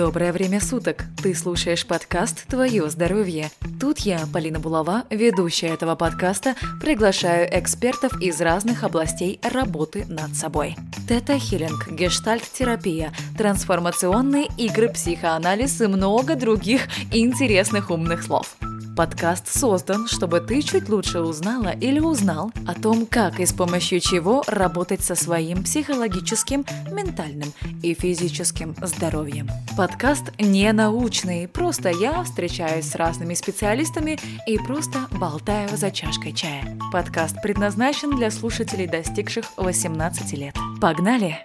Доброе 0.00 0.32
время 0.32 0.62
суток! 0.62 1.04
Ты 1.22 1.34
слушаешь 1.34 1.86
подкаст 1.86 2.46
«Твое 2.46 2.88
здоровье». 2.88 3.50
Тут 3.78 3.98
я, 3.98 4.20
Полина 4.32 4.58
Булава, 4.58 5.04
ведущая 5.10 5.74
этого 5.74 5.94
подкаста, 5.94 6.54
приглашаю 6.80 7.46
экспертов 7.52 8.18
из 8.18 8.40
разных 8.40 8.82
областей 8.82 9.38
работы 9.42 10.06
над 10.08 10.34
собой. 10.34 10.74
Тета-хиллинг, 11.06 11.90
гештальт-терапия, 11.90 13.12
трансформационные 13.36 14.46
игры, 14.56 14.88
психоанализ 14.88 15.82
и 15.82 15.86
много 15.86 16.34
других 16.34 16.88
интересных 17.12 17.90
умных 17.90 18.22
слов– 18.22 18.56
Подкаст 19.00 19.48
создан, 19.48 20.06
чтобы 20.08 20.40
ты 20.40 20.60
чуть 20.60 20.90
лучше 20.90 21.20
узнала 21.20 21.70
или 21.70 21.98
узнал 22.00 22.52
о 22.66 22.74
том, 22.74 23.06
как 23.06 23.40
и 23.40 23.46
с 23.46 23.52
помощью 23.54 23.98
чего 23.98 24.44
работать 24.46 25.00
со 25.00 25.14
своим 25.14 25.62
психологическим, 25.62 26.66
ментальным 26.92 27.50
и 27.82 27.94
физическим 27.94 28.76
здоровьем. 28.82 29.48
Подкаст 29.74 30.38
не 30.38 30.70
научный, 30.74 31.48
просто 31.48 31.88
я 31.88 32.22
встречаюсь 32.24 32.90
с 32.90 32.94
разными 32.94 33.32
специалистами 33.32 34.18
и 34.46 34.58
просто 34.58 34.98
болтаю 35.12 35.74
за 35.78 35.90
чашкой 35.90 36.34
чая. 36.34 36.78
Подкаст 36.92 37.40
предназначен 37.42 38.14
для 38.14 38.30
слушателей, 38.30 38.86
достигших 38.86 39.46
18 39.56 40.32
лет. 40.34 40.54
Погнали! 40.78 41.38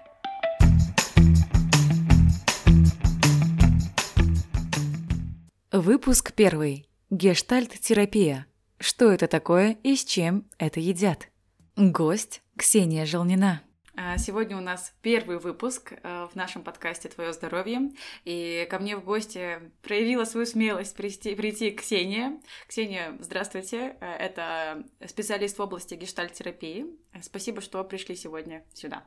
Выпуск 5.72 6.33
первый. 6.33 6.84
Гештальт-терапия. 7.15 8.45
Что 8.77 9.09
это 9.09 9.27
такое 9.27 9.77
и 9.83 9.95
с 9.95 10.03
чем 10.03 10.49
это 10.57 10.81
едят? 10.81 11.29
Гость 11.77 12.41
Ксения 12.57 13.05
Желнина. 13.05 13.61
А, 13.95 14.17
сегодня 14.17 14.57
у 14.57 14.59
нас 14.59 14.93
первый 15.01 15.39
выпуск 15.39 15.94
э, 15.94 16.27
в 16.30 16.35
нашем 16.35 16.61
подкасте 16.61 17.07
«Твое 17.07 17.31
здоровье». 17.31 17.91
И 18.25 18.67
ко 18.69 18.80
мне 18.80 18.97
в 18.97 19.05
гости 19.05 19.72
проявила 19.81 20.25
свою 20.25 20.45
смелость 20.45 20.94
прийти, 20.97 21.35
прийти 21.35 21.72
Ксения. 21.72 22.38
Ксения, 22.67 23.16
здравствуйте. 23.22 23.95
Э, 24.02 24.16
это 24.16 24.83
специалист 25.07 25.57
в 25.57 25.61
области 25.61 25.94
гештальт-терапии. 25.94 26.85
Спасибо, 27.22 27.61
что 27.61 27.81
пришли 27.85 28.17
сегодня 28.17 28.66
сюда. 28.73 29.05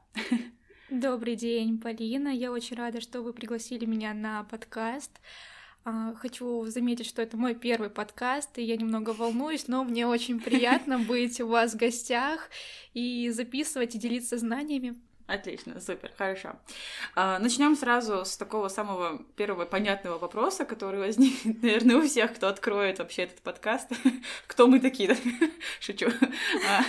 Добрый 0.88 1.36
день, 1.36 1.78
Полина. 1.78 2.28
Я 2.28 2.52
очень 2.52 2.78
рада, 2.78 3.02
что 3.02 3.20
вы 3.20 3.34
пригласили 3.34 3.84
меня 3.84 4.14
на 4.14 4.44
подкаст. 4.44 5.20
А, 5.84 6.14
хочу 6.14 6.66
заметить, 6.66 7.06
что 7.06 7.22
это 7.22 7.36
мой 7.36 7.54
первый 7.54 7.90
подкаст, 7.90 8.58
и 8.58 8.62
я 8.62 8.76
немного 8.76 9.10
волнуюсь, 9.10 9.68
но 9.68 9.84
мне 9.84 10.06
очень 10.06 10.40
приятно 10.40 10.98
быть 11.08 11.40
у 11.40 11.48
вас 11.48 11.72
в 11.72 11.76
гостях 11.76 12.50
и 12.94 13.30
записывать 13.30 13.94
и 13.94 13.98
делиться 13.98 14.38
знаниями. 14.38 14.96
Отлично, 15.28 15.78
супер, 15.78 16.10
хорошо. 16.16 16.56
А, 17.14 17.38
начнем 17.38 17.76
сразу 17.76 18.24
с 18.24 18.38
такого 18.38 18.68
самого 18.68 19.22
первого 19.36 19.66
понятного 19.66 20.16
вопроса, 20.16 20.64
который 20.64 20.98
возникнет, 20.98 21.62
наверное, 21.62 21.96
у 21.96 22.02
всех, 22.02 22.34
кто 22.34 22.48
откроет 22.48 22.98
вообще 22.98 23.24
этот 23.24 23.42
подкаст. 23.42 23.90
Кто 24.46 24.66
мы 24.66 24.80
такие? 24.80 25.14
Шучу. 25.80 26.08
А, 26.66 26.82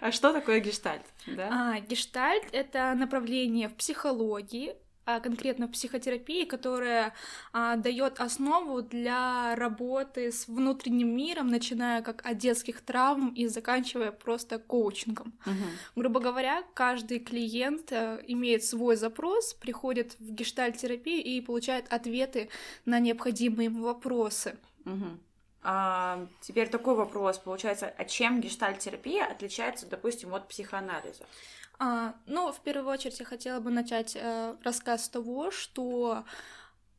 а 0.00 0.10
что 0.10 0.32
такое 0.32 0.58
гештальт? 0.58 1.02
Да? 1.28 1.48
А, 1.76 1.80
гештальт— 1.80 2.44
это 2.52 2.92
направление 2.96 3.68
в 3.68 3.76
психологии, 3.76 4.74
конкретно 5.04 5.66
в 5.66 5.72
психотерапии, 5.72 6.44
которая 6.44 7.12
а, 7.52 7.76
дает 7.76 8.20
основу 8.20 8.82
для 8.82 9.54
работы 9.56 10.30
с 10.30 10.46
внутренним 10.48 11.16
миром, 11.16 11.48
начиная 11.48 12.02
как 12.02 12.24
от 12.24 12.38
детских 12.38 12.80
травм 12.80 13.30
и 13.30 13.46
заканчивая 13.46 14.12
просто 14.12 14.58
коучингом. 14.58 15.32
Uh-huh. 15.44 15.52
Грубо 15.96 16.20
говоря, 16.20 16.62
каждый 16.74 17.18
клиент 17.18 17.92
а, 17.92 18.20
имеет 18.26 18.64
свой 18.64 18.96
запрос, 18.96 19.54
приходит 19.54 20.16
в 20.18 20.32
гештальтерапию 20.32 21.22
и 21.22 21.40
получает 21.40 21.92
ответы 21.92 22.48
на 22.84 23.00
необходимые 23.00 23.66
ему 23.66 23.82
вопросы. 23.84 24.56
Uh-huh. 24.84 25.18
А, 25.64 26.26
теперь 26.40 26.68
такой 26.68 26.94
вопрос, 26.96 27.38
получается, 27.38 27.92
а 27.96 28.04
чем 28.04 28.40
гештальтерапия 28.40 29.26
отличается, 29.26 29.86
допустим, 29.86 30.34
от 30.34 30.48
психоанализа? 30.48 31.24
А, 31.84 32.14
ну, 32.26 32.52
в 32.52 32.60
первую 32.60 32.92
очередь 32.92 33.18
я 33.18 33.26
хотела 33.26 33.58
бы 33.58 33.72
начать 33.72 34.14
э, 34.14 34.54
рассказ 34.62 35.06
с 35.06 35.08
того, 35.08 35.50
что 35.50 36.24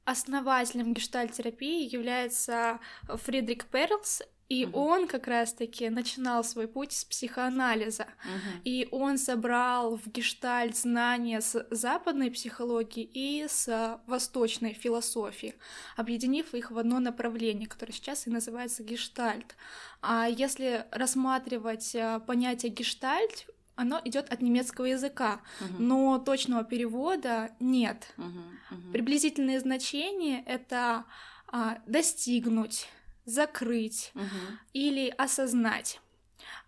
основателем 0.04 0.94
гештальтерапии 0.94 1.90
является 1.90 2.82
Фридрик 3.08 3.64
Перлс, 3.68 4.22
и 4.50 4.66
uh-huh. 4.66 4.72
он 4.74 5.08
как 5.08 5.28
раз-таки 5.28 5.88
начинал 5.90 6.44
свой 6.44 6.68
путь 6.68 6.92
с 6.92 7.06
психоанализа. 7.06 8.04
Uh-huh. 8.04 8.62
И 8.66 8.90
он 8.92 9.18
собрал 9.18 9.96
в 9.96 10.06
гештальт 10.08 10.76
знания 10.76 11.40
с 11.40 11.66
западной 11.72 12.30
психологии 12.30 13.10
и 13.14 13.48
с 13.48 14.02
восточной 14.06 14.74
философии, 14.74 15.56
объединив 15.96 16.54
их 16.54 16.72
в 16.72 16.78
одно 16.78 17.00
направление, 17.00 17.70
которое 17.70 17.94
сейчас 17.94 18.28
и 18.28 18.30
называется 18.30 18.84
гештальт. 18.84 19.56
А 20.02 20.28
если 20.28 20.86
рассматривать 20.92 21.96
э, 21.96 22.20
понятие 22.28 22.74
гештальт, 22.74 23.48
оно 23.76 24.02
идет 24.06 24.32
от 24.32 24.42
немецкого 24.42 24.86
языка, 24.86 25.42
uh-huh. 25.60 25.76
но 25.80 26.20
точного 26.20 26.64
перевода 26.64 27.52
нет. 27.60 28.14
Uh-huh. 28.18 28.32
Uh-huh. 28.72 28.92
Приблизительные 28.92 29.60
значения 29.60 30.44
это 30.46 31.06
а, 31.48 31.80
достигнуть, 31.86 32.88
закрыть 33.26 34.12
uh-huh. 34.14 34.58
или 34.74 35.10
осознать. 35.18 36.00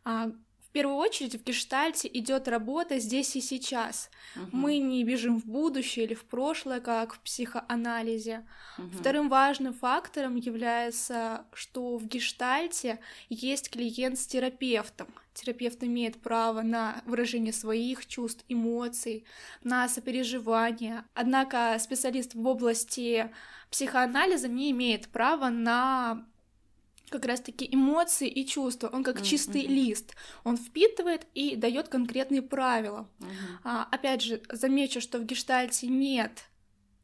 А, 0.04 0.32
первую 0.76 0.98
очередь 0.98 1.36
в 1.36 1.44
гештальте 1.46 2.10
идет 2.12 2.50
работа 2.50 3.00
здесь 3.00 3.34
и 3.38 3.40
сейчас. 3.40 4.10
Угу. 4.36 4.50
Мы 4.52 4.78
не 4.80 5.06
бежим 5.06 5.40
в 5.40 5.46
будущее 5.46 6.04
или 6.04 6.14
в 6.16 6.26
прошлое, 6.26 6.82
как 6.82 7.14
в 7.14 7.20
психоанализе. 7.22 8.46
Угу. 8.78 8.90
Вторым 9.00 9.30
важным 9.30 9.74
фактором 9.74 10.36
является, 10.36 11.46
что 11.54 11.96
в 11.96 12.06
гештальте 12.06 13.00
есть 13.30 13.70
клиент 13.70 14.20
с 14.20 14.28
терапевтом. 14.28 15.08
Терапевт 15.34 15.82
имеет 15.82 16.22
право 16.22 16.62
на 16.62 17.02
выражение 17.06 17.54
своих 17.54 18.06
чувств, 18.06 18.44
эмоций, 18.50 19.24
на 19.64 19.88
сопереживание. 19.88 21.06
Однако 21.14 21.78
специалист 21.80 22.36
в 22.36 22.46
области 22.46 23.32
психоанализа 23.72 24.50
не 24.50 24.72
имеет 24.72 25.08
права 25.08 25.50
на 25.50 26.26
как 27.16 27.26
раз-таки 27.26 27.68
эмоции 27.72 28.28
и 28.28 28.46
чувства. 28.46 28.90
Он 28.94 29.04
как 29.04 29.18
mm-hmm. 29.18 29.26
чистый 29.26 29.62
лист. 29.68 30.16
Он 30.44 30.58
впитывает 30.58 31.28
и 31.34 31.56
дает 31.56 31.88
конкретные 31.88 32.42
правила. 32.42 33.10
Mm-hmm. 33.20 33.28
А, 33.64 33.88
опять 33.92 34.22
же, 34.22 34.42
замечу, 34.52 35.02
что 35.02 35.20
в 35.20 35.26
гештальте 35.26 35.88
нет 35.88 36.46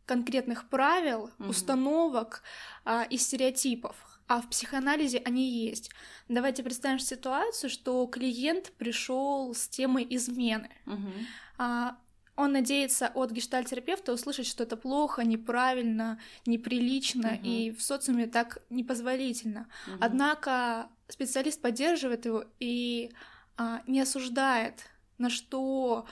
конкретных 0.05 0.67
правил, 0.69 1.29
mm-hmm. 1.29 1.49
установок 1.49 2.43
а, 2.83 3.03
и 3.03 3.17
стереотипов. 3.17 3.95
А 4.27 4.41
в 4.41 4.49
психоанализе 4.49 5.21
они 5.25 5.49
есть. 5.49 5.91
Давайте 6.29 6.63
представим 6.63 6.99
ситуацию, 6.99 7.69
что 7.69 8.05
клиент 8.07 8.71
пришел 8.77 9.53
с 9.53 9.67
темой 9.67 10.07
измены. 10.09 10.69
Mm-hmm. 10.85 11.25
А, 11.57 11.97
он 12.41 12.51
надеется 12.53 13.11
от 13.13 13.31
гештальтерапевта 13.31 14.13
услышать, 14.13 14.47
что 14.47 14.63
это 14.63 14.77
плохо, 14.77 15.23
неправильно, 15.23 16.19
неприлично, 16.45 17.33
угу. 17.33 17.39
и 17.43 17.71
в 17.71 17.81
социуме 17.81 18.27
так 18.27 18.61
непозволительно. 18.69 19.67
Угу. 19.87 19.97
Однако 20.01 20.89
специалист 21.07 21.61
поддерживает 21.61 22.25
его 22.25 22.45
и 22.59 23.11
а, 23.57 23.81
не 23.87 24.01
осуждает, 24.01 24.89
на 25.17 25.29
что 25.29 26.05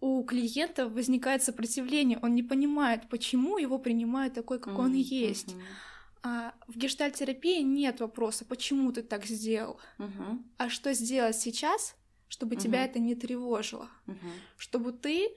у 0.00 0.22
клиента 0.24 0.88
возникает 0.88 1.42
сопротивление, 1.42 2.18
он 2.20 2.34
не 2.34 2.42
понимает, 2.42 3.08
почему 3.08 3.56
его 3.56 3.78
принимают 3.78 4.34
такой, 4.34 4.58
как 4.58 4.74
mm 4.74 4.84
он 4.84 4.92
есть. 4.92 5.48
Mm-hmm. 5.48 5.62
А 6.24 6.54
в 6.68 6.76
гештальтерапии 6.76 7.62
нет 7.62 8.00
вопроса, 8.00 8.44
почему 8.44 8.92
ты 8.92 9.02
так 9.02 9.24
сделал, 9.24 9.78
mm-hmm. 9.98 10.42
а 10.58 10.68
что 10.68 10.92
сделать 10.92 11.36
сейчас, 11.36 11.96
чтобы 12.28 12.56
mm-hmm. 12.56 12.60
тебя 12.60 12.84
это 12.84 12.98
не 12.98 13.14
тревожило, 13.14 13.88
mm-hmm. 14.06 14.32
чтобы 14.58 14.92
ты 14.92 15.30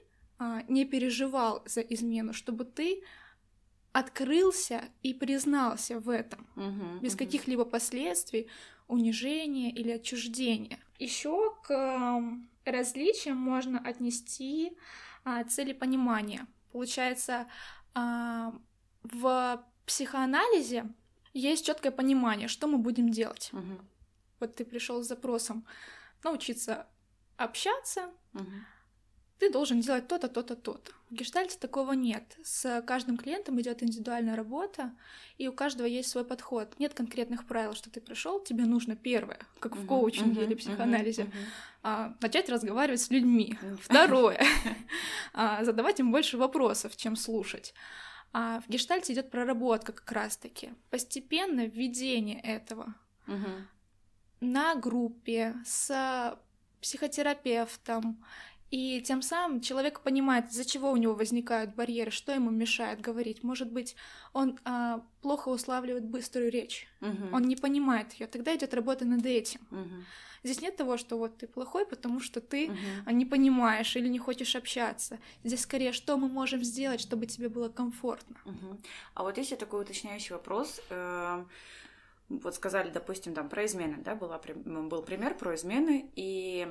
не 0.68 0.84
переживал 0.84 1.62
за 1.66 1.80
измену, 1.80 2.32
чтобы 2.32 2.64
ты 2.64 3.02
открылся 3.92 4.84
и 5.02 5.14
признался 5.14 5.98
в 5.98 6.08
этом 6.08 6.46
uh-huh, 6.56 7.00
без 7.00 7.14
uh-huh. 7.14 7.18
каких-либо 7.18 7.64
последствий, 7.64 8.48
унижения 8.86 9.70
или 9.70 9.90
отчуждения. 9.90 10.78
Еще 10.98 11.54
к 11.62 12.22
различиям 12.64 13.36
можно 13.36 13.78
отнести 13.80 14.76
э, 15.24 15.44
цели 15.48 15.72
понимания. 15.72 16.46
Получается, 16.72 17.48
э, 17.94 18.52
в 19.02 19.64
психоанализе 19.86 20.86
есть 21.34 21.66
четкое 21.66 21.92
понимание, 21.92 22.48
что 22.48 22.66
мы 22.66 22.78
будем 22.78 23.08
делать. 23.08 23.50
Uh-huh. 23.52 23.80
Вот 24.40 24.54
ты 24.54 24.64
пришел 24.64 25.02
с 25.02 25.08
запросом 25.08 25.66
научиться 26.22 26.86
общаться. 27.36 28.10
Uh-huh 28.34 28.62
ты 29.38 29.50
должен 29.50 29.80
делать 29.80 30.08
то-то, 30.08 30.28
то-то, 30.28 30.56
то-то. 30.56 30.92
В 31.10 31.14
гештальте 31.14 31.56
такого 31.58 31.92
нет. 31.92 32.36
С 32.42 32.82
каждым 32.82 33.16
клиентом 33.16 33.60
идет 33.60 33.82
индивидуальная 33.82 34.36
работа, 34.36 34.92
и 35.38 35.48
у 35.48 35.52
каждого 35.52 35.86
есть 35.86 36.10
свой 36.10 36.24
подход. 36.24 36.74
Нет 36.78 36.94
конкретных 36.94 37.46
правил, 37.46 37.74
что 37.74 37.90
ты 37.90 38.00
пришел, 38.00 38.40
тебе 38.40 38.64
нужно 38.64 38.96
первое, 38.96 39.38
как 39.60 39.76
в 39.76 39.86
коучинге 39.86 40.44
или 40.44 40.54
психоанализе, 40.54 41.30
а, 41.82 42.14
начать 42.20 42.48
разговаривать 42.48 43.00
с 43.00 43.10
людьми. 43.10 43.58
Второе, 43.82 44.42
а, 45.32 45.64
задавать 45.64 46.00
им 46.00 46.10
больше 46.10 46.36
вопросов, 46.36 46.96
чем 46.96 47.16
слушать. 47.16 47.74
А 48.32 48.60
в 48.60 48.68
гештальте 48.68 49.12
идет 49.12 49.30
проработка 49.30 49.92
как 49.92 50.10
раз-таки, 50.12 50.70
постепенно 50.90 51.66
введение 51.66 52.40
этого 52.40 52.94
на 54.40 54.74
группе 54.74 55.54
с 55.64 56.38
психотерапевтом. 56.80 58.24
И 58.70 59.00
тем 59.00 59.22
самым 59.22 59.60
человек 59.60 60.00
понимает, 60.00 60.50
из-за 60.50 60.64
чего 60.64 60.90
у 60.90 60.96
него 60.96 61.14
возникают 61.14 61.74
барьеры, 61.74 62.10
что 62.10 62.32
ему 62.32 62.50
мешает 62.50 63.00
говорить. 63.00 63.42
Может 63.42 63.72
быть, 63.72 63.96
он 64.34 64.58
а, 64.64 65.02
плохо 65.22 65.48
уславливает 65.48 66.04
быструю 66.04 66.50
речь, 66.50 66.86
Угу. 67.00 67.28
он 67.32 67.42
не 67.42 67.56
понимает 67.56 68.12
ее. 68.14 68.26
Тогда 68.26 68.54
идет 68.54 68.74
работа 68.74 69.04
над 69.04 69.24
этим. 69.24 69.60
Угу. 69.70 70.04
Здесь 70.44 70.60
нет 70.60 70.76
того, 70.76 70.96
что 70.98 71.16
вот 71.18 71.38
ты 71.38 71.46
плохой, 71.46 71.86
потому 71.86 72.20
что 72.20 72.40
ты 72.40 72.70
Угу. 72.70 73.10
не 73.12 73.24
понимаешь 73.24 73.96
или 73.96 74.08
не 74.08 74.18
хочешь 74.18 74.54
общаться. 74.54 75.18
Здесь 75.44 75.60
скорее, 75.62 75.92
что 75.92 76.16
мы 76.18 76.28
можем 76.28 76.62
сделать, 76.62 77.00
чтобы 77.00 77.26
тебе 77.26 77.48
было 77.48 77.68
комфортно. 77.70 78.36
Мгм. 78.44 78.78
А 79.14 79.22
вот 79.22 79.38
если 79.38 79.56
такой 79.56 79.82
уточняющий 79.82 80.34
вопрос, 80.34 80.80
э, 80.90 81.44
вот 82.28 82.54
сказали, 82.54 82.90
допустим, 82.90 83.32
там 83.34 83.48
про 83.48 83.64
измены, 83.64 83.96
да, 84.04 84.14
была, 84.14 84.38
был 84.64 85.02
пример 85.02 85.34
про 85.34 85.54
измены, 85.54 86.10
и 86.16 86.68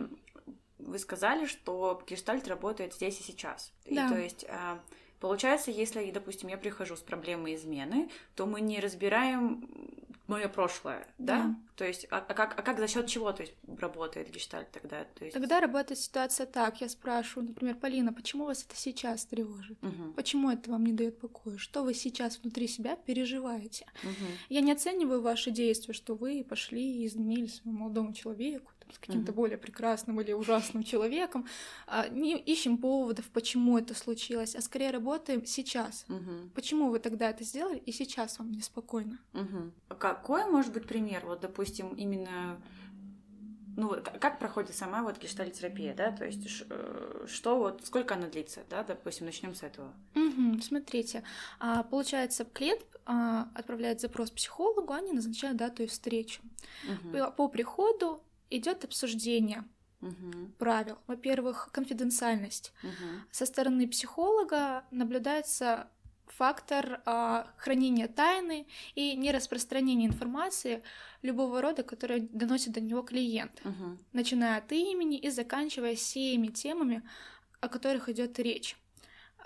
вы 0.79 1.00
сказали, 1.00 1.45
что 1.45 2.01
гештальт 2.07 2.47
работает 2.47 2.94
здесь 2.94 3.19
и 3.19 3.24
сейчас. 3.24 3.71
И 3.85 3.95
Да. 3.95 4.09
то 4.09 4.18
есть 4.18 4.45
э, 4.47 4.79
получается, 5.19 5.71
если, 5.71 6.09
допустим, 6.12 6.50
я 6.50 6.57
прихожу 6.57 6.95
с 6.95 7.01
проблемой 7.01 7.56
измены, 7.56 8.09
то 8.35 8.45
мы 8.45 8.62
не 8.62 8.79
разбираем 8.79 9.69
мое 10.27 10.50
прошлое, 10.50 11.07
да? 11.18 11.44
Да. 11.44 11.56
То 11.77 11.85
есть, 11.85 12.07
а, 12.12 12.18
а 12.18 12.33
как, 12.33 12.59
а 12.59 12.62
как 12.62 12.79
за 12.79 12.88
счет 12.88 13.07
чего 13.07 13.31
то 13.31 13.44
есть, 13.44 13.53
работает 13.79 14.29
гештальт 14.29 14.69
тогда? 14.71 15.06
То 15.06 15.24
есть... 15.24 15.33
Тогда 15.33 15.59
работает 15.62 16.00
ситуация 16.00 16.45
так. 16.45 16.81
Я 16.81 16.89
спрашиваю, 16.89 17.47
например, 17.47 17.75
Полина, 17.75 18.12
почему 18.12 18.45
вас 18.45 18.63
это 18.63 18.75
сейчас 18.75 19.25
тревожит? 19.25 19.81
Мгм. 19.81 20.13
Почему 20.13 20.51
это 20.51 20.69
вам 20.69 20.85
не 20.85 20.94
дает 20.94 21.19
покоя? 21.19 21.57
Что 21.57 21.83
вы 21.83 21.94
сейчас 21.94 22.39
внутри 22.39 22.68
себя 22.68 22.95
переживаете? 22.97 23.85
Мгм. 24.03 24.27
Я 24.50 24.62
не 24.62 24.73
оцениваю 24.73 25.21
ваши 25.21 25.51
действия, 25.51 25.94
что 25.94 26.15
вы 26.15 26.45
пошли 26.47 27.03
и 27.03 27.07
изменили 27.07 27.47
своему 27.47 27.80
молодому 27.80 28.13
человеку 28.13 28.71
с 28.94 29.00
каким-то 29.00 29.31
Мгм. 29.31 29.36
более 29.42 29.57
прекрасным 29.57 30.22
или 30.22 30.34
ужасным 30.34 30.84
человеком. 30.84 31.45
А, 31.88 32.07
Не 32.07 32.38
ищем 32.38 32.78
поводов, 32.78 33.25
почему 33.31 33.78
это 33.78 33.94
случилось, 33.94 34.56
а 34.56 34.62
скорее 34.62 34.92
работаем 34.92 35.45
сейчас. 35.45 36.06
Мгм. 36.07 36.51
Почему 36.56 36.89
вы 36.89 37.00
тогда 37.00 37.30
это 37.30 37.44
сделали, 37.44 37.78
и 37.78 37.92
сейчас 37.92 38.39
вам 38.39 38.51
неспокойно? 38.51 39.19
Мгм. 39.34 39.74
Какой 39.98 40.45
может 40.50 40.74
быть 40.74 40.88
пример, 40.88 41.25
вот, 41.25 41.42
допустим, 41.42 41.94
именно, 41.95 42.62
ну, 43.75 43.95
как 44.19 44.39
проходит 44.39 44.75
сама 44.75 45.04
вот 45.04 45.19
гештальтерапия, 45.19 45.94
да, 45.94 46.12
то 46.12 46.25
есть 46.25 46.63
э, 46.69 47.25
что 47.28 47.57
вот, 47.60 47.86
сколько 47.86 48.16
она 48.16 48.28
длится, 48.28 48.62
да, 48.69 48.83
допустим, 48.83 49.25
начнем 49.25 49.54
с 49.54 49.63
этого. 49.63 49.94
Мгм, 50.16 50.62
смотрите, 50.62 51.24
а, 51.60 51.83
получается, 51.83 52.45
клиент 52.45 52.81
а, 53.06 53.50
отправляет 53.54 54.01
запрос 54.01 54.31
психологу, 54.31 54.94
они 54.94 55.12
назначают 55.12 55.57
дату 55.57 55.83
и 55.83 55.88
встречу. 55.88 56.42
По, 57.12 57.31
по 57.31 57.48
приходу 57.48 58.22
идет 58.49 58.83
обсуждение 58.83 59.63
Мгм. 60.01 60.53
правил. 60.57 60.97
Во-первых, 61.07 61.69
конфиденциальность. 61.71 62.73
Мгм. 62.83 63.25
Со 63.31 63.45
стороны 63.45 63.88
психолога 63.88 64.85
наблюдается 64.91 65.89
фактор 66.27 67.01
а, 67.05 67.47
хранения 67.57 68.07
тайны 68.07 68.67
и 68.95 69.15
нераспространения 69.15 70.07
информации 70.07 70.83
любого 71.21 71.61
рода, 71.61 71.83
которая 71.83 72.19
доносит 72.19 72.73
до 72.73 72.81
него 72.81 73.01
клиент, 73.01 73.61
Мгм. 73.63 73.97
начиная 74.13 74.57
от 74.57 74.71
имени 74.71 75.17
и 75.17 75.29
заканчивая 75.29 75.95
всеми 75.95 76.47
темами, 76.47 77.01
о 77.61 77.69
которых 77.69 78.09
идет 78.09 78.38
речь, 78.39 78.77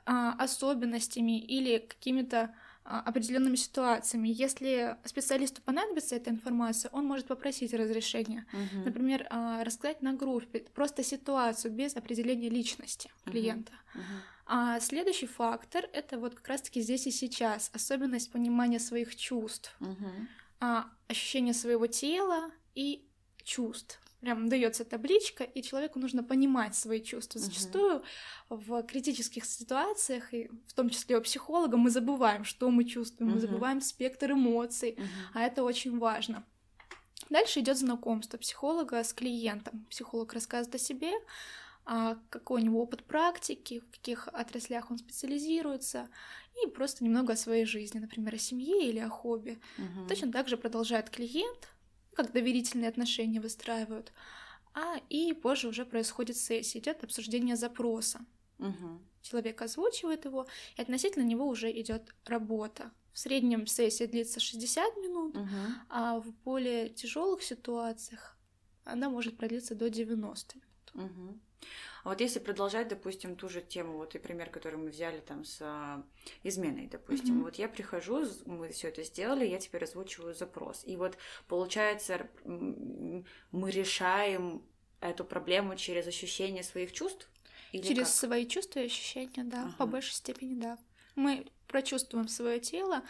а, 0.05 0.33
особенностями 0.33 1.39
или 1.39 1.77
какими-то 1.77 2.53
определенными 2.83 3.55
ситуациями. 3.55 4.29
Если 4.29 4.97
специалисту 5.05 5.61
понадобится 5.61 6.15
эта 6.15 6.29
информация, 6.29 6.89
он 6.91 7.05
может 7.05 7.27
попросить 7.27 7.73
разрешения. 7.73 8.45
Мгм. 8.51 8.85
Например, 8.85 9.27
а, 9.29 9.63
рассказать 9.63 10.01
на 10.01 10.13
группе 10.13 10.65
просто 10.73 11.03
ситуацию 11.03 11.71
без 11.73 11.95
определения 11.95 12.49
личности 12.49 13.11
клиента. 13.25 13.73
Мгм. 13.93 14.03
А 14.47 14.79
следующий 14.79 15.27
фактор— 15.27 15.87
это 15.93 16.17
вот 16.17 16.35
как 16.35 16.47
раз-таки 16.47 16.81
здесь 16.81 17.07
и 17.07 17.11
сейчас, 17.11 17.69
особенность 17.73 18.31
понимания 18.31 18.79
своих 18.79 19.15
чувств, 19.15 19.75
Мгм. 19.79 20.27
а, 20.59 20.89
ощущение 21.07 21.53
своего 21.53 21.87
тела 21.87 22.51
и 22.75 23.07
чувств. 23.43 24.00
Прям 24.21 24.49
дается 24.49 24.85
табличка, 24.85 25.43
и 25.43 25.63
человеку 25.63 25.99
нужно 25.99 26.23
понимать 26.23 26.75
свои 26.75 27.01
чувства. 27.01 27.41
Зачастую 27.41 28.03
в 28.49 28.83
критических 28.83 29.45
ситуациях, 29.45 30.33
и 30.33 30.49
в 30.67 30.73
том 30.73 30.89
числе 30.89 31.17
у 31.17 31.21
психолога, 31.21 31.75
мы 31.77 31.89
забываем, 31.89 32.43
что 32.43 32.69
мы 32.69 32.83
чувствуем, 32.83 33.33
мы 33.33 33.39
забываем 33.39 33.81
спектр 33.81 34.31
эмоций, 34.31 34.97
а 35.33 35.41
это 35.41 35.63
очень 35.63 35.97
важно. 35.97 36.45
Дальше 37.29 37.61
идет 37.61 37.77
знакомство 37.77 38.37
психолога 38.37 39.03
с 39.03 39.13
клиентом. 39.13 39.85
Психолог 39.89 40.33
рассказывает 40.33 40.75
о 40.75 40.79
себе, 40.79 41.13
а, 41.85 42.17
какой 42.29 42.61
у 42.61 42.65
него 42.65 42.81
опыт 42.81 43.03
практики, 43.03 43.79
в 43.79 43.91
каких 43.91 44.27
отраслях 44.27 44.91
он 44.91 44.97
специализируется, 44.97 46.09
и 46.63 46.67
просто 46.67 47.03
немного 47.03 47.33
о 47.33 47.37
своей 47.37 47.65
жизни, 47.65 47.99
например, 47.99 48.35
о 48.35 48.37
семье 48.37 48.87
или 48.87 48.99
о 48.99 49.09
хобби. 49.09 49.59
Мгм. 49.77 50.07
Точно 50.07 50.31
так 50.31 50.47
же 50.47 50.57
продолжает 50.57 51.09
клиент, 51.09 51.69
как 52.15 52.31
доверительные 52.31 52.89
отношения 52.89 53.39
выстраивают, 53.39 54.11
а 54.73 54.97
и 55.09 55.33
позже 55.33 55.67
уже 55.67 55.85
происходит 55.85 56.37
сессия, 56.37 56.79
идет 56.79 57.03
обсуждение 57.03 57.55
запроса. 57.55 58.25
Мгм. 58.57 59.05
Человек 59.21 59.61
озвучивает 59.61 60.25
его, 60.25 60.47
и 60.77 60.81
относительно 60.81 61.23
него 61.23 61.47
уже 61.47 61.71
идет 61.71 62.13
работа. 62.25 62.91
В 63.13 63.19
среднем 63.19 63.67
сессия 63.67 64.07
длится 64.07 64.39
60 64.39 64.97
минут, 64.97 65.35
Мгм. 65.35 65.75
а 65.89 66.19
в 66.19 66.33
более 66.43 66.89
тяжелых 66.89 67.43
ситуациях 67.43 68.37
она 68.83 69.09
может 69.09 69.37
продлиться 69.37 69.75
до 69.75 69.89
90 69.89 70.57
минут. 70.57 71.11
Мгм. 71.11 71.41
А 72.03 72.09
вот 72.09 72.21
если 72.21 72.39
продолжать, 72.39 72.87
допустим, 72.87 73.35
ту 73.35 73.47
же 73.49 73.61
тему, 73.61 73.97
вот 73.97 74.15
и 74.15 74.19
пример, 74.19 74.49
который 74.49 74.77
мы 74.77 74.89
взяли 74.89 75.19
там 75.19 75.43
с 75.45 75.57
а, 75.61 76.03
изменой, 76.43 76.87
допустим, 76.87 77.35
Мгм. 77.35 77.43
вот 77.43 77.55
я 77.55 77.69
прихожу, 77.69 78.25
мы 78.45 78.69
все 78.69 78.87
это 78.87 79.03
сделали, 79.03 79.45
я 79.45 79.59
теперь 79.59 79.83
озвучиваю 79.83 80.33
запрос, 80.33 80.83
и 80.85 80.95
вот 80.95 81.17
получается 81.47 82.27
мы 82.43 83.71
решаем 83.71 84.63
эту 84.99 85.25
проблему 85.25 85.75
через 85.75 86.07
ощущение 86.07 86.63
своих 86.63 86.91
чувств 86.91 87.27
или 87.71 87.83
Через 87.83 88.07
как? 88.07 88.07
свои 88.15 88.47
чувства 88.47 88.79
и 88.79 88.85
ощущения, 88.85 89.43
да, 89.43 89.63
Ага. 89.63 89.75
по 89.77 89.85
большей 89.85 90.13
степени, 90.13 90.59
да. 90.59 90.77
Мы 91.15 91.45
прочувствуем 91.67 92.27
свое 92.27 92.59
тело, 92.59 93.03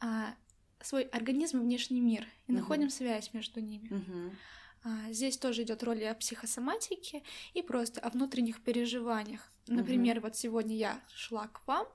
а, 0.00 0.34
свой 0.80 1.04
организм 1.04 1.58
и 1.58 1.62
внешний 1.62 2.00
мир, 2.00 2.26
и 2.46 2.52
Мгм. 2.52 2.60
находим 2.60 2.90
связь 2.90 3.32
между 3.32 3.60
ними. 3.60 3.88
Мгм. 3.88 4.36
А, 4.84 5.12
Здесь 5.12 5.38
тоже 5.38 5.62
идет 5.62 5.82
роль 5.82 6.00
и 6.02 6.04
о 6.04 6.14
психосоматике, 6.14 7.22
и 7.54 7.62
просто 7.62 8.00
о 8.00 8.10
внутренних 8.10 8.62
переживаниях. 8.62 9.52
Например, 9.68 10.20
вот 10.20 10.34
сегодня 10.36 10.76
я 10.76 11.00
шла 11.14 11.46
к 11.46 11.64
вам, 11.68 11.86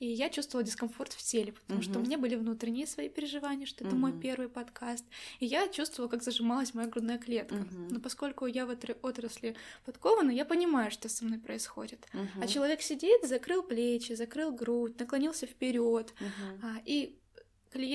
и 0.00 0.06
я 0.06 0.28
чувствовала 0.28 0.64
дискомфорт 0.66 1.12
в 1.12 1.22
теле, 1.22 1.52
потому 1.52 1.80
что 1.80 2.00
у 2.00 2.02
меня 2.02 2.18
были 2.18 2.34
внутренние 2.34 2.84
свои 2.86 3.08
переживания, 3.08 3.64
что 3.64 3.84
это 3.84 3.94
мой 3.94 4.10
Мгм. 4.10 4.20
первый 4.20 4.48
подкаст, 4.48 5.04
и 5.38 5.46
я 5.46 5.68
чувствовала, 5.68 6.10
как 6.10 6.24
зажималась 6.24 6.74
моя 6.74 6.88
грудная 6.88 7.18
клетка. 7.18 7.54
Мгм. 7.54 7.88
Но 7.90 8.00
поскольку 8.00 8.46
я 8.46 8.66
в 8.66 8.70
этой 8.70 8.96
отрасли 9.02 9.54
подкована, 9.84 10.32
я 10.32 10.44
понимаю, 10.44 10.90
что 10.90 11.08
со 11.08 11.24
мной 11.24 11.38
происходит. 11.38 12.08
Мгм. 12.12 12.42
А 12.42 12.46
человек 12.48 12.82
сидит, 12.82 13.22
закрыл 13.22 13.62
плечи, 13.62 14.14
закрыл 14.14 14.50
грудь, 14.50 14.98
наклонился 14.98 15.46
вперед, 15.46 16.12
Мгм. 16.18 16.60
а, 16.62 16.80
и 16.84 17.20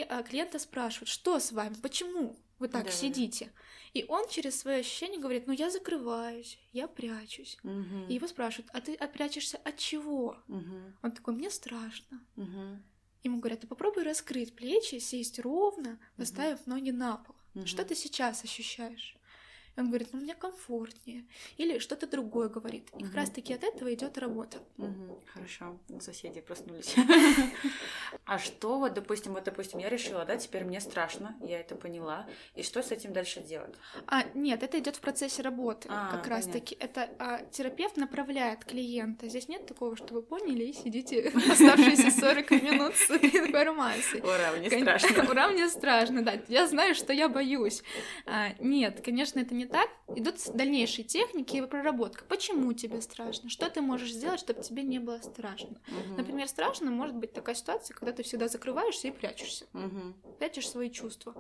а, 0.10 0.24
клиента 0.24 0.58
спрашивают, 0.58 1.10
что 1.10 1.40
с 1.40 1.52
вами, 1.52 1.76
почему 1.82 2.38
вы 2.60 2.68
так 2.68 2.84
Да-да-да. 2.84 2.98
сидите? 2.98 3.52
И 3.94 4.06
он 4.08 4.28
через 4.30 4.60
свои 4.60 4.80
ощущения 4.80 5.20
говорит, 5.20 5.48
ну 5.48 5.54
я 5.54 5.70
закрываюсь, 5.70 6.60
я 6.72 6.88
прячусь. 6.88 7.58
Мгм. 7.64 8.08
И 8.08 8.14
его 8.16 8.28
спрашивают, 8.28 8.70
а 8.74 8.82
ты 8.82 8.96
а 8.96 9.08
прячешься 9.08 9.58
от 9.58 9.78
чего? 9.78 10.38
Мгм. 10.48 10.98
Он 11.02 11.12
такой, 11.12 11.34
мне 11.34 11.50
страшно. 11.50 12.26
Мгм. 12.36 12.84
Ему 13.24 13.40
говорят, 13.40 13.64
а 13.64 13.68
попробуй 13.68 14.04
раскрыть 14.04 14.56
плечи, 14.56 15.00
сесть 15.00 15.40
ровно, 15.40 16.00
поставив 16.16 16.66
ноги 16.68 16.92
на 16.92 17.18
пол. 17.18 17.36
Что 17.66 17.82
Мгм. 17.82 17.90
ты 17.90 17.96
сейчас 17.96 18.44
ощущаешь? 18.44 19.17
И 19.78 19.80
он 19.80 19.88
говорит, 19.88 20.10
ну 20.12 20.20
мне 20.20 20.34
комфортнее. 20.34 21.26
Или 21.58 21.78
что-то 21.80 22.08
другое 22.08 22.50
говорит. 22.50 22.90
И 22.98 23.04
как 23.04 23.12
Мгм. 23.12 23.16
раз 23.16 23.30
таки 23.30 23.54
от 23.54 23.64
этого 23.64 23.94
идет 23.94 24.18
работа. 24.18 24.58
Мгм. 24.78 25.16
Хорошо, 25.34 25.78
соседи 26.02 26.42
проснулись. 26.42 26.96
А 28.26 28.40
что 28.40 28.80
вот, 28.80 28.94
допустим, 28.94 29.34
вот, 29.34 29.44
допустим, 29.46 29.80
я 29.80 29.90
решила, 29.90 30.26
да, 30.26 30.36
теперь 30.38 30.64
мне 30.66 30.82
страшно, 30.82 31.36
я 31.42 31.60
это 31.60 31.76
поняла, 31.76 32.26
и 32.56 32.64
что 32.64 32.82
с 32.82 32.92
этим 32.92 33.14
дальше 33.14 33.42
делать? 33.42 33.74
А, 34.06 34.24
нет, 34.34 34.64
это 34.64 34.80
идет 34.80 34.96
в 34.98 35.00
процессе 35.00 35.42
работы. 35.42 35.88
А, 35.90 36.12
как 36.12 36.28
раз 36.28 36.46
таки. 36.46 36.76
Это 36.80 37.10
а, 37.20 37.44
терапевт 37.52 37.96
направляет 37.98 38.66
клиента. 38.66 39.30
Здесь 39.30 39.48
нет 39.48 39.66
такого, 39.66 39.96
что 39.96 40.14
вы 40.14 40.22
поняли 40.24 40.66
и 40.66 40.74
сидите 40.74 41.30
оставшиеся 41.52 42.12
40 42.12 42.52
минут 42.52 42.96
с 42.96 43.10
информацией. 43.12 44.22
Ура, 44.22 44.52
мне 44.58 44.70
страшно. 44.70 45.24
Ура, 45.30 45.48
мне 45.50 45.70
страшно, 45.70 46.24
да. 46.24 46.42
Я 46.48 46.68
знаю, 46.68 46.96
что 46.96 47.14
я 47.14 47.30
боюсь. 47.30 47.84
А, 48.26 48.50
нет, 48.60 49.02
конечно, 49.04 49.40
это 49.40 49.54
не 49.54 49.67
так, 49.68 49.90
идут 50.16 50.36
дальнейшие 50.54 51.06
техники 51.06 51.58
и 51.58 51.62
проработка. 51.66 52.26
Почему 52.26 52.74
тебе 52.74 53.02
страшно? 53.02 53.50
Что 53.50 53.70
ты 53.70 53.82
можешь 53.82 54.12
сделать, 54.14 54.40
чтобы 54.40 54.62
тебе 54.62 54.84
не 54.84 55.00
было 55.00 55.20
страшно? 55.22 55.80
Мгм. 55.88 56.16
Например, 56.18 56.48
страшно 56.48 56.92
может 56.92 57.16
быть 57.16 57.34
такая 57.34 57.56
ситуация, 57.56 57.96
когда 57.96 58.12
ты 58.14 58.24
всегда 58.24 58.48
закрываешься 58.48 59.08
и 59.08 59.12
прячешься. 59.12 59.66
Мгм. 59.74 60.16
Прячешь 60.40 60.70
свои 60.70 60.90
чувства. 60.90 61.36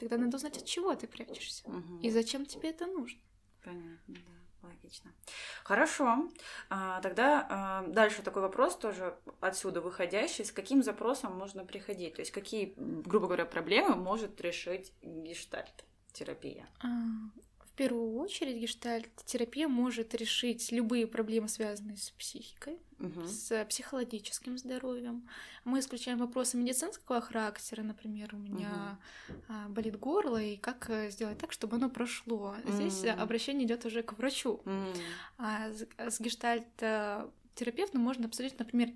Тогда 0.00 0.16
надо 0.18 0.36
узнать, 0.36 0.58
от 0.58 0.64
чего 0.64 0.94
ты 0.94 1.06
прячешься. 1.06 1.62
Мгм. 1.68 2.00
И 2.00 2.10
зачем 2.10 2.46
тебе 2.46 2.70
это 2.70 2.86
нужно. 2.86 3.20
Понятно, 3.64 4.14
да, 4.14 4.68
логично. 4.68 5.12
Хорошо. 5.64 6.28
А, 6.70 7.00
тогда 7.00 7.46
а, 7.50 7.86
дальше 7.88 8.22
такой 8.22 8.42
вопрос 8.42 8.76
тоже 8.76 9.18
отсюда 9.40 9.80
выходящий. 9.80 10.44
С 10.44 10.52
каким 10.52 10.82
запросом 10.82 11.36
можно 11.36 11.64
приходить? 11.64 12.14
То 12.14 12.20
есть 12.20 12.30
какие, 12.30 12.74
грубо 12.76 13.26
говоря, 13.26 13.44
проблемы 13.44 13.96
может 13.96 14.40
решить 14.40 14.92
гештальт-терапия? 15.02 16.68
А, 16.80 16.86
В 17.34 17.45
первую 17.76 18.16
очередь 18.16 18.56
гештальт-терапия 18.56 19.68
может 19.68 20.14
решить 20.14 20.72
любые 20.72 21.06
проблемы, 21.06 21.48
связанные 21.48 21.96
с 21.96 22.10
психикой, 22.10 22.78
Мгм. 22.98 23.26
с 23.26 23.64
психологическим 23.66 24.56
здоровьем. 24.58 25.28
Мы 25.64 25.80
исключаем 25.80 26.18
вопросы 26.18 26.56
медицинского 26.56 27.20
характера, 27.20 27.82
например, 27.82 28.34
у 28.34 28.38
меня 28.38 28.98
а, 29.48 29.68
болит 29.68 29.98
горло, 29.98 30.42
и 30.42 30.56
как 30.56 30.88
э, 30.90 31.10
сделать 31.10 31.38
так, 31.38 31.52
чтобы 31.52 31.76
оно 31.76 31.90
прошло. 31.90 32.56
Здесь 32.64 33.04
э, 33.04 33.12
Мгм. 33.12 33.22
обращение 33.22 33.66
идет 33.66 33.84
уже 33.84 34.02
к 34.02 34.14
врачу. 34.14 34.60
М, 34.64 34.86
А 35.38 35.70
с, 35.70 35.86
с 35.98 36.20
гештальт-терапевтом 36.20 38.00
можно 38.00 38.26
обсудить, 38.26 38.58
например, 38.58 38.90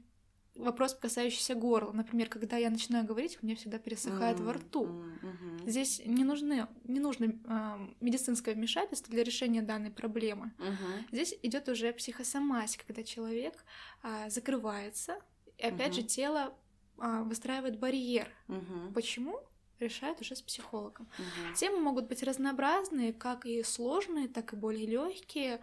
вопрос, 0.61 0.95
касающийся 0.95 1.55
горла. 1.55 1.93
Например, 1.93 2.29
когда 2.29 2.57
я 2.57 2.71
начинаю 2.71 3.05
говорить, 3.05 3.39
у 3.43 3.47
меня 3.47 3.57
всегда 3.57 3.79
пересыхает 3.79 4.41
во 4.41 4.53
м, 4.53 4.57
рту. 4.59 4.85
мгм. 4.87 5.69
Здесь 5.69 6.01
не, 6.05 6.25
нужны, 6.25 6.67
не 6.85 7.01
нужно 7.01 7.39
а, 7.47 7.79
медицинское 8.01 8.55
вмешательство 8.55 9.13
для 9.13 9.25
решения 9.25 9.63
данной 9.63 9.91
проблемы. 9.91 10.53
Мгм. 10.59 11.07
Здесь 11.13 11.35
идет 11.43 11.69
уже 11.69 11.93
психосоматика, 11.93 12.85
когда 12.87 13.03
человек 13.03 13.65
а, 14.03 14.31
закрывается, 14.31 15.19
и 15.59 15.65
опять 15.67 15.89
Мгм. 15.93 15.95
же 15.95 16.03
тело 16.03 16.55
а, 16.99 17.23
выстраивает 17.23 17.79
барьер. 17.79 18.29
Мгм. 18.49 18.93
Почему? 18.95 19.41
Решает 19.79 20.21
уже 20.21 20.37
с 20.37 20.43
психологом. 20.43 21.09
Мгм. 21.19 21.55
Темы 21.55 21.81
могут 21.81 22.07
быть 22.09 22.23
разнообразные, 22.23 23.13
как 23.13 23.47
и 23.47 23.63
сложные, 23.63 24.29
так 24.29 24.53
и 24.53 24.57
более 24.57 24.87
легкие. 24.87 25.61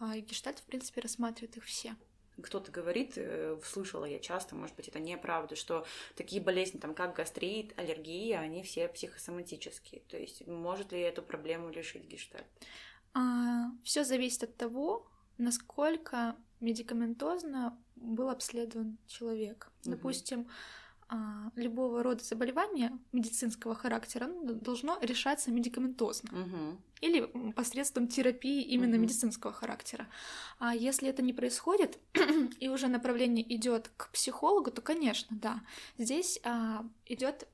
Гештальт, 0.00 0.58
в 0.58 0.64
принципе, 0.64 1.00
рассматривает 1.00 1.56
их 1.56 1.64
все. 1.64 1.96
Кто-то 2.42 2.70
говорит, 2.72 3.14
э, 3.16 3.58
слышала 3.64 4.04
я 4.04 4.18
часто, 4.18 4.54
может 4.54 4.76
быть, 4.76 4.88
это 4.88 4.98
неправда, 4.98 5.56
что 5.56 5.86
такие 6.16 6.42
болезни, 6.42 6.78
там, 6.78 6.94
как 6.94 7.14
гастрит, 7.14 7.78
аллергия, 7.78 8.40
они 8.40 8.62
все 8.62 8.88
психосоматические. 8.88 10.02
То 10.08 10.18
есть 10.18 10.46
может 10.46 10.92
ли 10.92 11.00
эту 11.00 11.22
проблему 11.22 11.70
решить 11.70 12.04
гештальт? 12.04 12.46
все 13.84 14.02
зависит 14.02 14.42
от 14.42 14.56
того, 14.56 15.06
насколько 15.38 16.36
медикаментозно 16.60 17.78
был 17.96 18.28
обследован 18.28 18.98
человек. 19.06 19.70
Мгм. 19.84 19.96
Допустим, 19.96 20.40
а, 20.40 20.52
любого 21.56 22.02
рода 22.02 22.22
заболевание 22.24 22.90
медицинского 23.12 23.74
характера 23.74 24.24
оно 24.24 24.52
должно 24.52 24.98
решаться 25.02 25.50
медикаментозно 25.50 26.30
Мгм. 26.32 26.78
или 27.00 27.52
посредством 27.52 28.08
терапии 28.08 28.62
именно 28.62 28.94
Мгм. 28.94 29.02
медицинского 29.02 29.52
характера. 29.52 30.06
А 30.58 30.74
если 30.74 31.08
это 31.08 31.22
не 31.22 31.32
происходит 31.32 31.98
и 32.60 32.68
уже 32.68 32.88
направление 32.88 33.44
идет 33.54 33.90
к 33.96 34.10
психологу, 34.12 34.70
то, 34.70 34.82
конечно, 34.82 35.36
да, 35.40 35.62
здесь 35.98 36.40
идет 37.06 37.48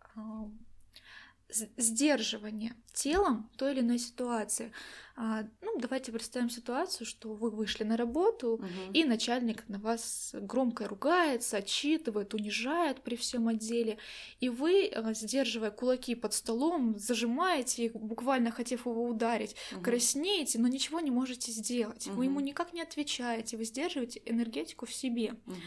сдерживание 1.77 2.75
телом 2.93 3.51
той 3.57 3.73
или 3.73 3.81
иной 3.81 3.99
ситуации. 3.99 4.73
А, 5.17 5.45
ну, 5.61 5.79
давайте 5.79 6.13
представим 6.13 6.49
ситуацию, 6.51 7.07
что 7.07 7.35
вы 7.35 7.51
вышли 7.51 7.85
на 7.85 7.97
работу, 7.97 8.59
Мгм. 8.63 8.93
и 8.93 9.05
начальник 9.05 9.69
на 9.69 9.79
вас 9.79 10.35
громко 10.35 10.89
ругается, 10.89 11.59
отчитывает, 11.59 12.33
унижает 12.35 13.03
при 13.03 13.17
всем 13.17 13.49
отделе, 13.49 13.99
и 14.41 14.49
вы, 14.49 14.87
э, 14.87 15.15
сдерживая 15.15 15.71
кулаки 15.71 16.15
под 16.15 16.33
столом, 16.33 16.99
зажимаете 16.99 17.85
их, 17.85 17.93
буквально 17.93 18.51
хотев 18.51 18.87
его 18.87 19.05
ударить, 19.07 19.57
Мгм. 19.73 19.83
краснеете, 19.83 20.59
но 20.59 20.69
ничего 20.69 21.01
не 21.01 21.11
можете 21.11 21.53
сделать. 21.53 22.07
Вы 22.07 22.25
ему 22.25 22.41
никак 22.41 22.73
не 22.73 22.81
отвечаете, 22.83 23.57
вы 23.57 23.65
сдерживаете 23.65 24.23
энергетику 24.25 24.87
в 24.87 24.93
себе 24.93 25.35
Мгм. 25.47 25.59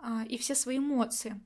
а, 0.00 0.24
и 0.28 0.36
все 0.38 0.54
свои 0.54 0.78
эмоции. 0.78 1.40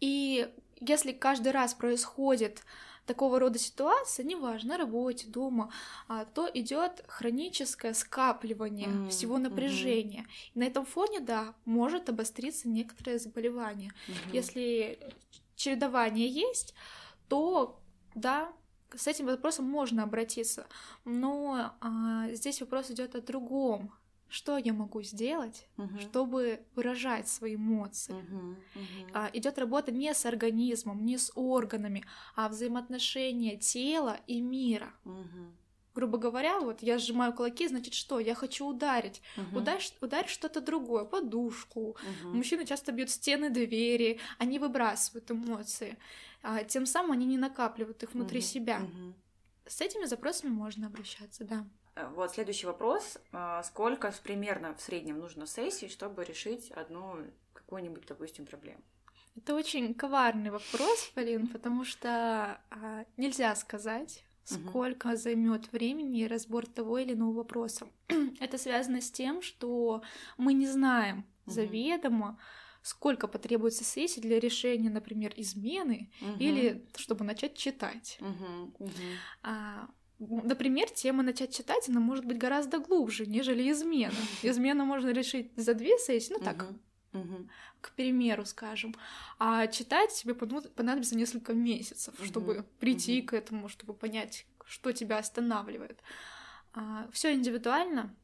И 0.00 0.48
если 0.80 1.12
каждый 1.12 1.52
раз 1.52 1.74
происходит 1.74 2.62
такого 3.06 3.38
рода 3.38 3.58
ситуация, 3.58 4.24
неважно, 4.24 4.70
на 4.70 4.78
работе, 4.78 5.26
дома, 5.28 5.72
а, 6.08 6.24
то 6.26 6.48
идет 6.52 7.04
хроническое 7.08 7.94
скапливание 7.94 8.88
Мгм, 8.88 9.08
всего 9.08 9.38
напряжения. 9.38 10.26
И 10.54 10.58
на 10.58 10.64
этом 10.64 10.84
фоне, 10.84 11.20
да, 11.20 11.54
может 11.64 12.08
обостриться 12.08 12.68
некоторое 12.68 13.18
заболевание. 13.18 13.92
Мгм. 14.06 14.18
Если 14.32 14.98
чередование 15.56 16.28
есть, 16.28 16.74
то 17.28 17.80
да, 18.14 18.52
с 18.94 19.06
этим 19.06 19.26
вопросом 19.26 19.64
можно 19.64 20.02
обратиться. 20.02 20.66
Но 21.04 21.72
а, 21.80 22.28
здесь 22.32 22.60
вопрос 22.60 22.90
идет 22.90 23.14
о 23.14 23.20
другом. 23.20 23.92
Что 24.28 24.58
я 24.58 24.72
могу 24.74 25.02
сделать, 25.02 25.66
Мгм. 25.76 25.98
чтобы 26.00 26.60
выражать 26.74 27.28
свои 27.28 27.54
эмоции? 27.54 28.12
Мгм. 28.12 28.56
Мгм. 28.74 29.10
А, 29.14 29.30
идет 29.32 29.58
работа 29.58 29.90
не 29.90 30.12
с 30.12 30.26
организмом, 30.26 31.04
не 31.04 31.16
с 31.16 31.32
органами, 31.34 32.04
а 32.36 32.48
взаимоотношения 32.48 33.56
тела 33.56 34.18
и 34.26 34.40
мира. 34.40 34.92
Мгм. 35.04 35.56
Грубо 35.94 36.18
говоря, 36.18 36.60
вот 36.60 36.82
я 36.82 36.98
сжимаю 36.98 37.32
кулаки, 37.32 37.66
значит 37.66 37.94
что? 37.94 38.20
Я 38.20 38.34
хочу 38.34 38.66
ударить. 38.66 39.22
Мгм. 39.36 39.56
Ударь, 39.56 39.82
ударь 40.00 40.28
что-то 40.28 40.60
другое, 40.60 41.04
подушку. 41.04 41.96
Мгм. 42.02 42.36
Мужчины 42.36 42.66
часто 42.66 42.92
бьют 42.92 43.10
стены 43.10 43.50
двери, 43.50 44.20
они 44.38 44.58
выбрасывают 44.58 45.30
эмоции. 45.30 45.96
А, 46.42 46.62
тем 46.62 46.86
самым 46.86 47.12
они 47.12 47.26
не 47.26 47.38
накапливают 47.38 48.02
их 48.02 48.12
внутри 48.12 48.38
Мгм. 48.40 48.46
себя. 48.46 48.78
Мгм. 48.80 49.14
С 49.66 49.80
этими 49.80 50.04
запросами 50.04 50.50
можно 50.50 50.86
обращаться, 50.86 51.44
да. 51.44 51.66
Вот 52.14 52.32
следующий 52.32 52.66
вопрос. 52.66 53.18
А, 53.32 53.62
Сколько 53.62 54.12
примерно 54.22 54.74
в 54.74 54.80
среднем 54.80 55.18
нужно 55.18 55.46
сессий, 55.46 55.88
чтобы 55.88 56.24
решить 56.24 56.70
одну 56.70 57.16
какую-нибудь, 57.52 58.06
допустим, 58.06 58.46
проблему? 58.46 58.82
Это 59.36 59.54
очень 59.54 59.94
коварный 59.94 60.50
вопрос, 60.50 61.10
Полин, 61.14 61.46
потому 61.48 61.84
что 61.84 62.60
а, 62.70 63.04
нельзя 63.16 63.54
сказать, 63.54 64.24
сколько 64.44 65.14
займет 65.16 65.70
времени 65.72 66.24
разбор 66.24 66.66
того 66.66 66.98
или 66.98 67.12
иного 67.12 67.32
вопроса. 67.32 67.86
Это 68.40 68.58
связано 68.58 69.00
с 69.00 69.10
тем, 69.10 69.42
что 69.42 70.02
мы 70.38 70.54
не 70.54 70.66
знаем 70.66 71.24
Мгм. 71.46 71.54
заведомо, 71.54 72.38
сколько 72.82 73.28
потребуется 73.28 73.84
сессий 73.84 74.20
для 74.20 74.40
решения, 74.40 74.90
например, 74.90 75.32
измены 75.36 76.10
Мгм. 76.20 76.38
или 76.38 76.86
чтобы 76.96 77.24
начать 77.24 77.56
читать. 77.56 78.16
Мгм. 78.20 78.74
Мгм. 78.78 79.18
А, 79.42 79.88
Например, 80.18 80.90
тема 80.90 81.22
начать 81.22 81.54
читать, 81.54 81.88
она 81.88 82.00
может 82.00 82.24
быть 82.24 82.38
гораздо 82.38 82.78
глубже, 82.78 83.26
нежели 83.26 83.70
измена. 83.70 84.14
Измену 84.42 84.84
можно 84.84 85.10
решить 85.10 85.52
за 85.56 85.74
две 85.74 85.96
сессии, 85.98 86.32
ну 86.32 86.40
так, 86.40 86.66
к 87.80 87.92
примеру, 87.94 88.44
скажем. 88.44 88.94
А 89.38 89.66
читать 89.68 90.12
тебе 90.12 90.34
понадобится 90.34 91.16
несколько 91.16 91.54
месяцев, 91.54 92.14
чтобы 92.24 92.64
прийти 92.80 93.22
к 93.22 93.32
этому, 93.32 93.68
чтобы 93.68 93.94
понять, 93.94 94.46
что 94.64 94.92
тебя 94.92 95.18
останавливает. 95.18 96.00
Все 97.12 97.32
индивидуально, 97.32 98.14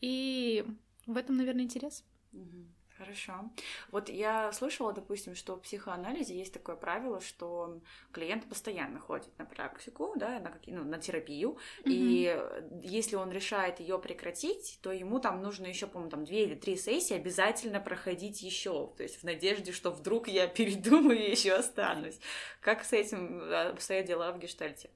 и 0.00 0.64
в 1.06 1.16
этом, 1.16 1.36
наверное, 1.36 1.64
интерес. 1.64 2.04
Мгм. 2.32 2.74
Хорошо. 3.04 3.50
Вот 3.90 4.08
я 4.08 4.50
слышала, 4.52 4.92
допустим, 4.92 5.34
что 5.34 5.56
в 5.56 5.60
психоанализе 5.60 6.34
есть 6.36 6.54
такое 6.54 6.74
правило, 6.74 7.20
что 7.20 7.80
клиент 8.12 8.48
постоянно 8.48 8.98
ходит 8.98 9.28
на 9.38 9.44
практику, 9.44 10.14
да, 10.16 10.38
на, 10.40 10.50
какие, 10.50 10.74
ну, 10.74 10.84
на 10.84 10.98
терапию, 10.98 11.58
и 11.84 12.34
э, 12.34 12.80
если 12.82 13.16
он 13.16 13.30
решает 13.30 13.80
ее 13.80 13.98
прекратить, 13.98 14.78
то 14.82 14.90
ему 14.90 15.20
там 15.20 15.42
нужно 15.42 15.66
еще, 15.66 15.86
по-моему, 15.86 16.10
там 16.10 16.24
две 16.24 16.44
или 16.44 16.54
три 16.54 16.76
сессии 16.76 17.14
обязательно 17.14 17.80
проходить 17.80 18.42
еще, 18.42 18.92
то 18.96 19.02
есть 19.02 19.20
в 19.20 19.24
надежде, 19.24 19.72
что 19.72 19.90
вдруг 19.90 20.28
я 20.28 20.46
передумаю 20.48 21.18
и 21.18 21.30
еще 21.30 21.52
останусь. 21.52 22.18
Как 22.60 22.84
с 22.84 22.92
этим 22.92 23.40
э, 23.42 23.70
обстоят 23.70 24.06
дела 24.06 24.32
в 24.32 24.38
гештальте? 24.38 24.88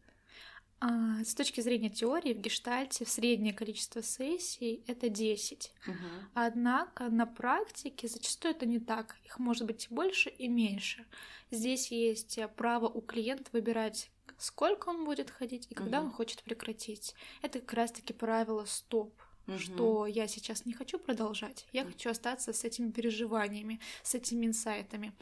А, 0.80 1.24
С 1.24 1.34
точки 1.34 1.60
зрения 1.60 1.90
теории, 1.90 2.32
в 2.34 2.38
гештальте 2.40 3.04
среднее 3.04 3.52
количество 3.52 4.02
сессий— 4.02 4.84
это 4.86 5.08
10. 5.08 5.72
Мгм. 5.86 5.96
Однако 6.34 7.08
на 7.08 7.26
практике 7.26 8.06
зачастую 8.06 8.54
это 8.54 8.64
не 8.66 8.78
так. 8.78 9.16
Их 9.24 9.38
может 9.40 9.66
быть 9.66 9.88
больше, 9.90 10.28
и 10.30 10.46
меньше. 10.46 11.04
Здесь 11.50 11.90
есть 11.90 12.38
э, 12.38 12.46
право 12.46 12.86
у 12.86 13.00
клиента 13.00 13.50
выбирать, 13.52 14.10
сколько 14.38 14.90
он 14.90 15.04
будет 15.04 15.30
ходить 15.30 15.66
и 15.70 15.74
когда 15.74 15.98
Мгм. 15.98 16.06
он 16.10 16.12
хочет 16.14 16.42
прекратить. 16.44 17.14
Это 17.42 17.58
как 17.58 17.72
раз-таки 17.72 18.12
правило 18.12 18.64
стоп. 18.64 19.12
Мгм. 19.46 19.58
что 19.60 20.06
я 20.06 20.28
сейчас 20.28 20.66
не 20.66 20.74
хочу 20.74 20.98
продолжать, 20.98 21.66
я 21.72 21.86
хочу 21.86 22.10
остаться 22.10 22.52
с 22.52 22.64
этими 22.64 22.90
переживаниями, 22.90 23.80
с 24.02 24.14
этими 24.14 24.44
инсайтами. 24.44 25.14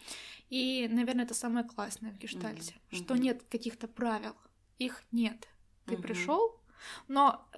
И, 0.51 0.89
наверное, 0.91 1.25
это 1.27 1.35
самое 1.35 1.65
классное 1.65 2.11
в 2.11 2.19
гештальте, 2.19 2.75
Мгм. 2.91 2.99
что 3.05 3.15
Мгм. 3.15 3.23
нет 3.23 3.45
каких-то 3.49 3.87
правил, 3.87 4.35
их 4.79 5.03
нет. 5.13 5.49
Ты 5.87 5.95
Мгм. 5.95 6.03
пришел, 6.03 6.61
Но 7.09 7.49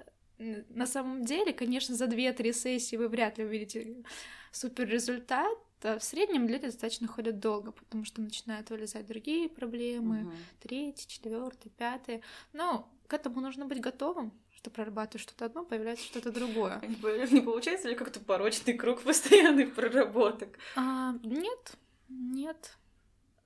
на 0.69 0.85
самом 0.87 1.25
деле, 1.25 1.51
конечно, 1.51 1.95
за 1.95 2.05
2-3 2.07 2.53
сессии 2.53 2.95
вы 2.95 3.09
вряд 3.09 3.37
ли 3.37 3.43
увидите 3.43 4.03
супер 4.51 4.87
результат. 4.87 5.57
А 5.83 5.97
в 5.97 6.03
среднем 6.03 6.47
люди 6.47 6.65
достаточно 6.65 7.07
ходят 7.07 7.39
долго, 7.39 7.71
потому 7.71 8.03
что 8.05 8.21
начинают 8.21 8.69
вылезать 8.69 9.05
другие 9.05 9.49
проблемы, 9.49 10.23
угу. 10.23 10.31
третий, 10.61 11.07
четвертый, 11.07 11.69
пятый. 11.69 12.21
Но 12.53 12.89
к 13.07 13.13
этому 13.13 13.39
нужно 13.39 13.65
быть 13.65 13.79
готовым, 13.79 14.33
что 14.55 14.69
прорабатываешь 14.69 15.23
что-то 15.23 15.45
одно, 15.45 15.63
появляется 15.63 16.05
что-то 16.05 16.31
другое. 16.31 16.81
Не 17.31 17.41
получается 17.41 17.87
ли 17.87 17.95
как-то 17.95 18.19
порочный 18.19 18.73
круг 18.73 19.01
постоянных 19.03 19.73
проработок? 19.73 20.59
А, 20.75 21.13
нет, 21.23 21.77
нет. 22.09 22.77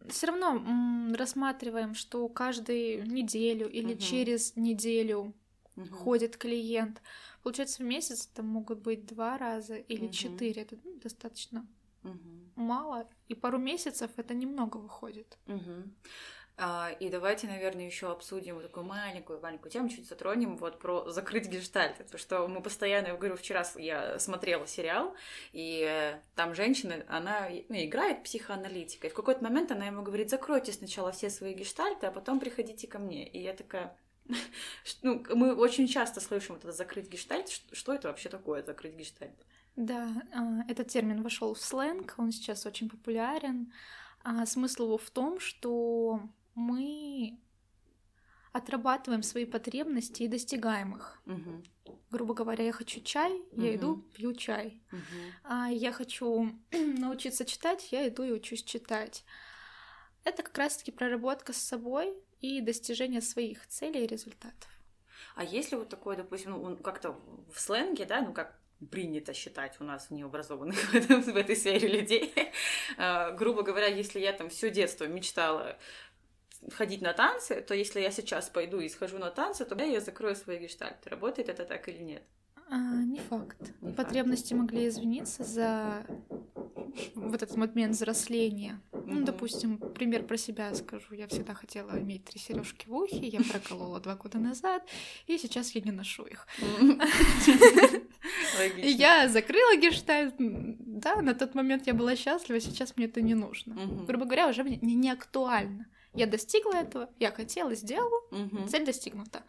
Все 0.10 0.27
равно 0.27 0.55
м- 0.55 1.13
рассматриваем, 1.15 1.95
что 1.95 2.27
каждую 2.29 3.07
неделю 3.07 3.69
или 3.69 3.93
угу. 3.93 4.01
через 4.01 4.55
неделю 4.55 5.33
угу. 5.75 5.88
ходит 5.88 6.38
клиент. 6.38 7.01
Получается, 7.43 7.83
в 7.83 7.86
месяц 7.86 8.29
это 8.31 8.43
могут 8.43 8.79
быть 8.79 9.05
два 9.05 9.38
раза 9.38 9.75
или 9.75 10.05
угу. 10.05 10.13
четыре. 10.13 10.62
Это 10.63 10.77
ну, 10.83 10.95
достаточно 11.00 11.65
угу. 12.03 12.19
мало. 12.55 13.07
И 13.27 13.36
пару 13.36 13.57
месяцев 13.57 14.12
это 14.17 14.33
немного 14.33 14.77
выходит. 14.77 15.38
Угу. 15.48 15.83
А, 16.55 16.91
и 17.00 17.10
давайте, 17.10 17.48
наверное, 17.48 17.86
еще 17.86 18.12
обсудим 18.12 18.55
вот 18.55 18.63
такую 18.63 18.86
маленькую, 18.86 19.41
маленькую 19.41 19.72
тему, 19.72 19.89
чуть 19.89 20.07
затронем 20.07 20.55
вот 20.57 20.77
про 20.77 21.10
закрыть 21.10 21.48
гештальт. 21.48 22.05
То, 22.12 22.17
что 22.19 22.48
мы 22.48 22.62
постоянно, 22.62 23.07
я 23.07 23.15
говорю, 23.15 23.36
вчера 23.36 23.63
я 23.75 24.19
смотрела 24.19 24.67
сериал, 24.67 25.15
и 25.51 25.83
э, 25.89 26.19
там 26.36 26.53
женщина, 26.53 27.03
она 27.07 27.50
ну, 27.69 27.75
играет 27.75 28.24
психоаналитика, 28.24 29.07
и 29.07 29.10
в 29.10 29.15
какой-то 29.15 29.43
момент 29.43 29.72
она 29.72 29.88
ему 29.88 30.03
говорит, 30.03 30.29
закройте 30.29 30.72
сначала 30.72 31.12
все 31.12 31.31
свои 31.31 31.55
гештальты, 31.55 32.05
а 32.05 32.12
потом 32.12 32.39
приходите 32.39 32.88
ко 32.88 33.00
мне. 33.00 33.27
И 33.27 33.41
я 33.41 33.53
такая, 33.53 33.98
ну, 35.01 35.24
мы 35.33 35.55
очень 35.55 35.88
часто 35.88 36.22
слышим 36.22 36.53
вот 36.53 36.65
это 36.65 36.72
закрыть 36.72 37.10
гештальт. 37.10 37.50
Что 37.72 37.95
это 37.95 38.10
вообще 38.10 38.29
такое, 38.29 38.63
закрыть 38.63 38.93
гештальт? 38.93 39.43
Да, 39.75 40.07
а, 40.31 40.69
этот 40.69 40.89
термин 40.89 41.24
вошел 41.24 41.55
в 41.55 41.60
сленг, 41.60 42.13
он 42.17 42.31
сейчас 42.31 42.67
очень 42.67 42.89
популярен. 42.89 43.74
А, 44.24 44.45
смысл 44.45 44.83
его 44.83 44.98
в 45.00 45.10
том, 45.10 45.39
что 45.39 46.22
мы 46.55 47.39
отрабатываем 48.51 49.24
свои 49.24 49.45
потребности 49.45 50.24
и 50.24 50.27
достигаем 50.27 50.95
их. 50.95 51.22
Угу. 51.25 51.98
Грубо 52.12 52.33
говоря, 52.36 52.63
я 52.63 52.72
хочу 52.72 53.01
чай, 53.01 53.31
угу. 53.51 53.62
я 53.62 53.75
иду 53.75 53.98
пью 54.13 54.33
чай. 54.33 54.81
Угу. 54.91 55.01
А 55.43 55.69
я 55.69 55.91
хочу 55.91 56.51
научиться 56.72 57.45
читать, 57.45 57.91
я 57.91 58.07
иду 58.07 58.24
и 58.24 58.31
учусь 58.31 58.63
читать. 58.63 59.25
Это 60.24 60.43
как 60.43 60.57
раз-таки 60.57 60.91
проработка 60.91 61.51
с 61.51 61.57
собой 61.57 62.13
и 62.39 62.62
достижение 62.62 63.22
своих 63.22 63.67
целей 63.67 64.03
и 64.03 64.07
результатов. 64.07 64.69
А 65.36 65.43
если 65.43 65.75
вот 65.75 65.89
такое, 65.89 66.15
допустим, 66.15 66.51
ну, 66.51 66.77
как-то 66.77 67.19
в 67.51 67.60
сленге, 67.60 68.05
да, 68.05 68.22
ну 68.22 68.33
как 68.33 68.60
принято 68.91 69.33
считать 69.33 69.79
у 69.79 69.83
нас 69.83 70.10
необразованных 70.10 70.77
в, 70.91 70.95
этом, 70.95 71.22
в 71.22 71.36
этой 71.36 71.55
сфере 71.55 71.88
людей. 71.88 72.33
А, 72.98 73.31
грубо 73.31 73.63
говоря, 73.63 73.88
если 73.88 74.19
я 74.19 74.33
там 74.33 74.50
все 74.50 74.69
детство 74.69 75.05
мечтала 75.05 75.79
ходить 76.72 77.01
на 77.01 77.13
танцы, 77.13 77.62
то 77.62 77.74
если 77.74 78.01
я 78.01 78.12
сейчас 78.12 78.50
пойду 78.50 78.79
и 78.79 78.89
схожу 78.89 79.17
на 79.17 79.29
танцы, 79.29 79.65
то 79.65 79.75
я 79.84 80.00
закрою 80.00 80.36
свои 80.36 80.60
гештальты. 80.60 81.10
Работает 81.10 81.50
это 81.50 81.65
так 81.65 81.88
или 81.89 82.01
нет? 82.01 82.24
А, 82.70 83.03
не 83.03 83.20
факт. 83.20 83.58
Не 83.82 83.93
Потребности 83.93 84.53
факт. 84.53 84.62
могли 84.62 84.88
извиниться 84.88 85.43
за 85.43 86.05
вот 87.15 87.41
этот 87.41 87.58
момент 87.58 87.96
взросления. 87.96 88.79
Mm-hmm. 88.91 89.03
Ну, 89.05 89.25
допустим, 89.25 89.77
пример 89.77 90.24
про 90.24 90.38
себя 90.38 90.74
скажу. 90.75 91.13
Я 91.13 91.27
всегда 91.27 91.53
хотела 91.53 92.00
иметь 92.00 92.25
три 92.25 92.39
сережки 92.39 92.88
в 92.88 92.96
ухе, 92.96 93.27
я 93.27 93.41
проколола 93.41 94.00
два 94.00 94.15
года 94.15 94.38
назад, 94.38 94.88
и 95.27 95.38
сейчас 95.38 95.72
я 95.72 95.82
не 95.82 95.91
ношу 95.91 96.24
их. 96.24 96.48
Я 98.77 99.27
закрыла 99.27 99.75
гештальт. 99.77 100.36
Да, 100.38 101.22
на 101.22 101.34
тот 101.34 101.55
момент 101.55 101.88
я 101.88 101.93
была 101.93 102.15
счастлива, 102.15 102.59
сейчас 102.59 102.96
мне 102.96 103.07
это 103.07 103.22
не 103.22 103.33
нужно. 103.35 103.75
Грубо 104.05 104.25
говоря, 104.25 104.48
уже 104.48 104.64
мне 104.64 104.77
не 104.77 105.09
актуально. 105.09 105.88
Я 106.14 106.28
достигла 106.28 106.76
этого, 106.76 107.10
я 107.20 107.32
хотела, 107.32 107.74
сделала, 107.76 108.22
цель 108.68 108.86
достигнута. 108.86 109.44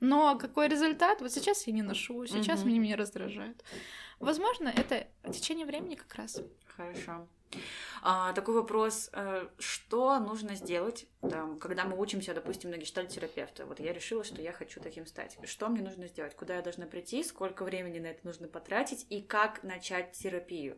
Но 0.00 0.36
какой 0.38 0.68
результат? 0.68 1.20
Вот 1.20 1.32
сейчас 1.32 1.66
я 1.66 1.72
не 1.72 1.82
ношу, 1.82 2.26
сейчас 2.26 2.60
угу. 2.60 2.68
меня, 2.68 2.80
меня 2.80 2.96
раздражает. 2.96 3.62
Возможно, 4.18 4.68
это 4.68 5.06
течение 5.32 5.66
времени 5.66 5.94
как 5.94 6.14
раз. 6.14 6.40
Хорошо. 6.66 7.26
А, 8.02 8.32
такой 8.32 8.54
вопрос, 8.54 9.10
э, 9.12 9.48
что 9.58 10.18
нужно 10.18 10.56
сделать, 10.56 11.06
там, 11.20 11.58
когда 11.58 11.84
мы 11.84 11.98
учимся, 11.98 12.34
допустим, 12.34 12.70
на 12.70 12.76
гештальт-терапевта? 12.76 13.64
Вот 13.66 13.80
я 13.80 13.92
решила, 13.92 14.24
что 14.24 14.42
я 14.42 14.52
хочу 14.52 14.80
таким 14.80 15.06
стать. 15.06 15.38
Что 15.44 15.68
мне 15.68 15.82
нужно 15.82 16.08
сделать? 16.08 16.34
Куда 16.34 16.56
я 16.56 16.62
должна 16.62 16.86
прийти? 16.86 17.22
Сколько 17.22 17.64
времени 17.64 18.00
на 18.00 18.08
это 18.08 18.26
нужно 18.26 18.48
потратить? 18.48 19.06
И 19.08 19.22
как 19.22 19.62
начать 19.62 20.12
терапию? 20.12 20.76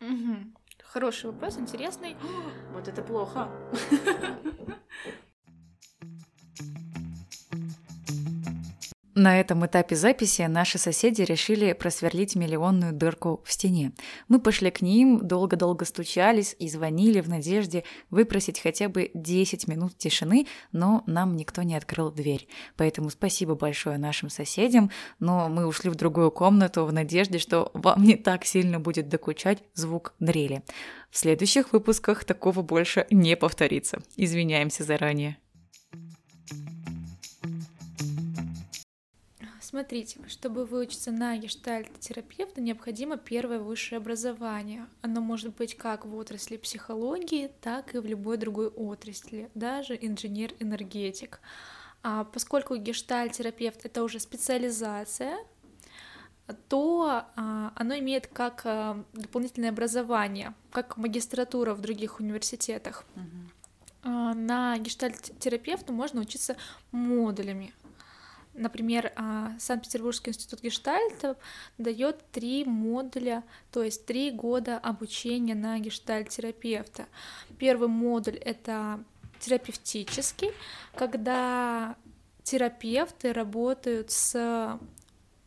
Угу. 0.00 0.36
Хороший 0.82 1.30
вопрос, 1.30 1.58
интересный. 1.58 2.16
Вот 2.72 2.88
это 2.88 3.02
плохо. 3.02 3.48
На 9.18 9.40
этом 9.40 9.64
этапе 9.64 9.96
записи 9.96 10.42
наши 10.42 10.76
соседи 10.76 11.22
решили 11.22 11.72
просверлить 11.72 12.36
миллионную 12.36 12.92
дырку 12.92 13.40
в 13.46 13.50
стене. 13.50 13.92
Мы 14.28 14.38
пошли 14.38 14.70
к 14.70 14.82
ним, 14.82 15.26
долго-долго 15.26 15.86
стучались 15.86 16.54
и 16.58 16.68
звонили 16.68 17.22
в 17.22 17.28
надежде 17.30 17.84
выпросить 18.10 18.60
хотя 18.60 18.90
бы 18.90 19.10
10 19.14 19.68
минут 19.68 19.96
тишины, 19.96 20.46
но 20.70 21.02
нам 21.06 21.34
никто 21.34 21.62
не 21.62 21.76
открыл 21.76 22.10
дверь. 22.10 22.46
Поэтому 22.76 23.08
спасибо 23.08 23.54
большое 23.54 23.96
нашим 23.96 24.28
соседям, 24.28 24.90
но 25.18 25.48
мы 25.48 25.66
ушли 25.66 25.88
в 25.88 25.94
другую 25.94 26.30
комнату 26.30 26.84
в 26.84 26.92
надежде, 26.92 27.38
что 27.38 27.70
вам 27.72 28.02
не 28.02 28.16
так 28.16 28.44
сильно 28.44 28.80
будет 28.80 29.08
докучать 29.08 29.62
звук 29.72 30.12
дрели. 30.20 30.62
В 31.10 31.16
следующих 31.16 31.72
выпусках 31.72 32.24
такого 32.24 32.60
больше 32.60 33.06
не 33.10 33.34
повторится. 33.34 34.02
Извиняемся 34.14 34.84
заранее. 34.84 35.38
Смотрите, 39.76 40.18
чтобы 40.28 40.64
выучиться 40.64 41.10
на 41.12 41.36
гештальт-терапевта, 41.36 42.62
необходимо 42.62 43.18
первое 43.18 43.58
высшее 43.58 43.98
образование. 43.98 44.86
Оно 45.02 45.20
может 45.20 45.54
быть 45.54 45.76
как 45.76 46.06
в 46.06 46.16
отрасли 46.16 46.56
психологии, 46.56 47.50
так 47.60 47.94
и 47.94 47.98
в 47.98 48.06
любой 48.06 48.38
другой 48.38 48.68
отрасли, 48.68 49.50
даже 49.54 49.94
инженер-энергетик. 49.94 51.40
А 52.02 52.24
поскольку 52.24 52.76
гештальт-терапевт— 52.76 53.80
это 53.84 54.02
уже 54.02 54.18
специализация, 54.18 55.36
то 56.70 57.26
а, 57.36 57.72
оно 57.76 57.98
имеет 57.98 58.28
как 58.28 58.62
а, 58.64 59.04
дополнительное 59.12 59.68
образование, 59.68 60.54
как 60.70 60.96
магистратура 60.96 61.74
в 61.74 61.82
других 61.82 62.18
университетах. 62.18 63.04
Угу. 63.14 64.08
На 64.36 64.78
гештальт-терапевту 64.78 65.92
можно 65.92 66.22
учиться 66.22 66.56
модулями. 66.92 67.74
Например, 68.56 69.12
а, 69.16 69.52
Санкт-Петербургский 69.58 70.30
институт 70.30 70.62
гештальта 70.62 71.36
дает 71.76 72.18
три 72.32 72.64
модуля, 72.64 73.44
то 73.70 73.82
есть 73.82 74.06
три 74.06 74.30
года 74.30 74.78
обучения 74.78 75.54
на 75.54 75.78
гештальт-терапевта. 75.78 77.06
Первый 77.58 77.88
модуль— 77.88 78.36
это 78.44 79.04
терапевтический, 79.40 80.52
когда 80.94 81.96
терапевты 82.42 83.32
работают 83.32 84.10
с 84.10 84.78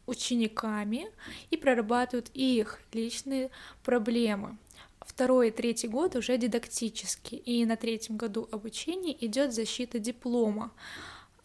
учениками 0.06 1.08
и 1.50 1.58
прорабатывают 1.58 2.30
их 2.34 2.80
личные 2.93 3.50
проблемы. 3.84 4.58
Второй 5.02 5.48
и 5.48 5.52
третий 5.52 5.88
год 5.88 6.15
уже 6.15 6.38
дидактический, 6.38 7.38
и 7.38 7.65
на 7.65 7.78
третьем 7.78 8.17
году 8.17 8.48
обучения 8.52 9.15
идет 9.26 9.54
защита 9.54 9.98
диплома. 9.98 10.72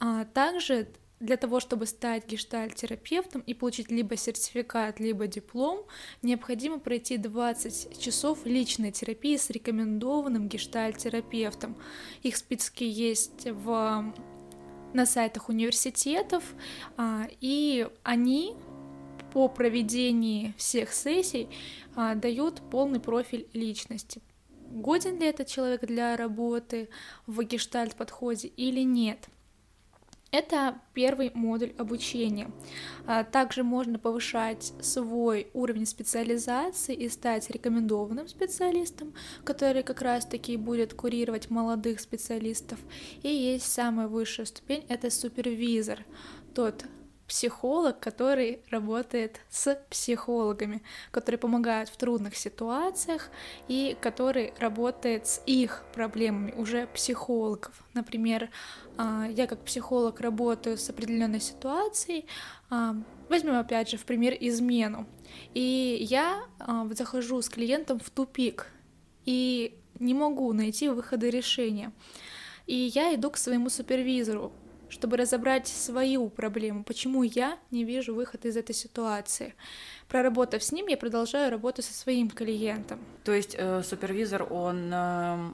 А 0.01 0.27
также 0.27 0.89
для 1.25 1.37
того, 1.37 1.59
чтобы 1.61 1.87
стать 1.87 2.27
гештальт-терапевтом 2.29 3.43
и 3.47 3.55
получить 3.55 3.91
либо 3.91 4.17
сертификат, 4.17 5.01
либо 5.01 5.27
диплом, 5.27 5.87
необходимо 6.23 6.79
пройти 6.79 7.17
20 7.17 7.99
часов 7.99 8.45
личной 8.45 8.93
терапии 8.93 9.37
с 9.37 9.51
рекомендованным 9.51 10.49
гештальт-терапевтом. 10.49 11.77
Их 12.23 12.37
списки 12.37 12.85
есть 12.85 13.47
в 13.47 14.13
на 14.93 15.07
сайтах 15.07 15.49
университетов, 15.49 16.45
а, 16.97 17.27
и 17.41 17.89
они 18.05 18.55
по 19.33 19.49
проведении 19.49 20.55
всех 20.57 20.93
сессий 20.93 21.49
а, 21.97 22.15
дают 22.15 22.63
полный 22.71 23.01
профиль 23.01 23.49
личности. 23.53 24.23
Годен 24.71 25.19
ли 25.19 25.27
этот 25.27 25.49
человек 25.49 25.85
для 25.85 26.17
работы 26.17 26.89
в 27.27 27.43
гештальт-подходе 27.43 28.49
или 28.49 28.81
нет? 28.81 29.29
Это 30.35 30.81
первый 30.95 31.31
модуль 31.33 31.73
обучения. 31.79 32.51
А, 33.07 33.23
также 33.23 33.63
можно 33.63 34.01
повышать 34.01 34.73
свой 34.81 35.47
уровень 35.53 35.87
специализации 35.87 36.93
и 36.93 37.09
стать 37.09 37.49
рекомендованным 37.51 38.27
специалистом, 38.27 39.15
который 39.45 39.85
как 39.85 40.03
раз-таки 40.03 40.57
будет 40.57 40.93
курировать 40.93 41.51
молодых 41.51 42.01
специалистов. 42.01 42.81
И 43.23 43.29
есть 43.29 43.73
самая 43.73 44.09
высшая 44.09 44.47
ступень— 44.47 44.85
это 44.89 45.09
супервизор, 45.09 46.05
тот 46.53 46.85
психолог, 47.27 47.99
который 48.01 48.61
работает 48.71 49.41
с 49.51 49.75
психологами, 49.91 50.83
который 51.11 51.37
помогает 51.37 51.89
в 51.89 51.97
трудных 51.97 52.37
ситуациях 52.37 53.31
и 53.69 53.97
который 54.01 54.53
работает 54.59 55.27
с 55.27 55.43
их 55.47 55.85
проблемами 55.95 56.53
уже 56.53 56.87
психологов. 56.89 57.73
Например, 57.95 58.51
а, 58.97 59.27
я 59.29 59.47
как 59.47 59.61
психолог 59.65 60.21
работаю 60.21 60.77
с 60.77 60.89
определенной 60.91 61.41
ситуацией. 61.41 62.27
А, 62.71 62.95
возьмем 63.29 63.57
опять 63.57 63.91
же 63.91 63.97
в 63.97 64.05
пример 64.05 64.37
измену. 64.39 65.07
И 65.55 65.99
я 66.09 66.45
а, 66.59 66.87
захожу 66.93 67.41
с 67.41 67.49
клиентом 67.49 67.99
в 67.99 68.11
тупик 68.11 68.67
и 69.25 69.79
не 69.99 70.15
могу 70.15 70.53
найти 70.53 70.89
выхода 70.89 71.29
решения. 71.29 71.93
И 72.67 72.91
я 72.95 73.15
иду 73.15 73.31
к 73.31 73.37
своему 73.37 73.69
супервизору, 73.69 74.53
чтобы 74.95 75.17
разобрать 75.17 75.67
свою 75.67 76.29
проблему, 76.29 76.85
почему 76.85 77.25
я 77.25 77.59
не 77.73 77.85
вижу 77.85 78.15
выход 78.15 78.45
из 78.47 78.57
этой 78.57 78.75
ситуации. 78.75 79.55
Проработав 80.09 80.63
с 80.63 80.71
ним, 80.71 80.87
я 80.87 80.97
продолжаю 80.97 81.51
работу 81.51 81.83
со 81.83 81.93
своим 81.93 82.31
клиентом. 82.31 83.01
То 83.25 83.33
есть 83.33 83.57
э, 83.59 83.83
супервизор, 83.83 84.47
он 84.53 84.91
э, 84.93 85.53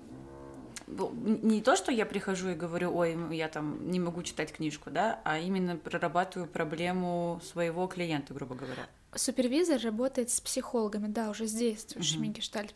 не 1.43 1.63
то, 1.63 1.75
что 1.75 1.91
я 1.91 2.05
прихожу 2.05 2.51
и 2.51 2.55
говорю, 2.55 2.95
ой, 2.95 3.17
я 3.35 3.49
там 3.49 3.91
не 3.91 3.99
могу 3.99 4.23
читать 4.23 4.53
книжку, 4.53 4.91
да, 4.91 5.21
а 5.25 5.39
именно 5.39 5.77
прорабатываю 5.77 6.47
проблему 6.47 7.41
своего 7.43 7.87
клиента, 7.87 8.35
грубо 8.35 8.55
говоря. 8.55 8.87
Супервизор 9.15 9.81
работает 9.81 10.31
с 10.31 10.41
психологами, 10.41 11.07
да, 11.09 11.31
уже 11.31 11.47
с 11.47 11.53
действующими 11.53 12.27
угу. 12.27 12.35
гештальт 12.35 12.73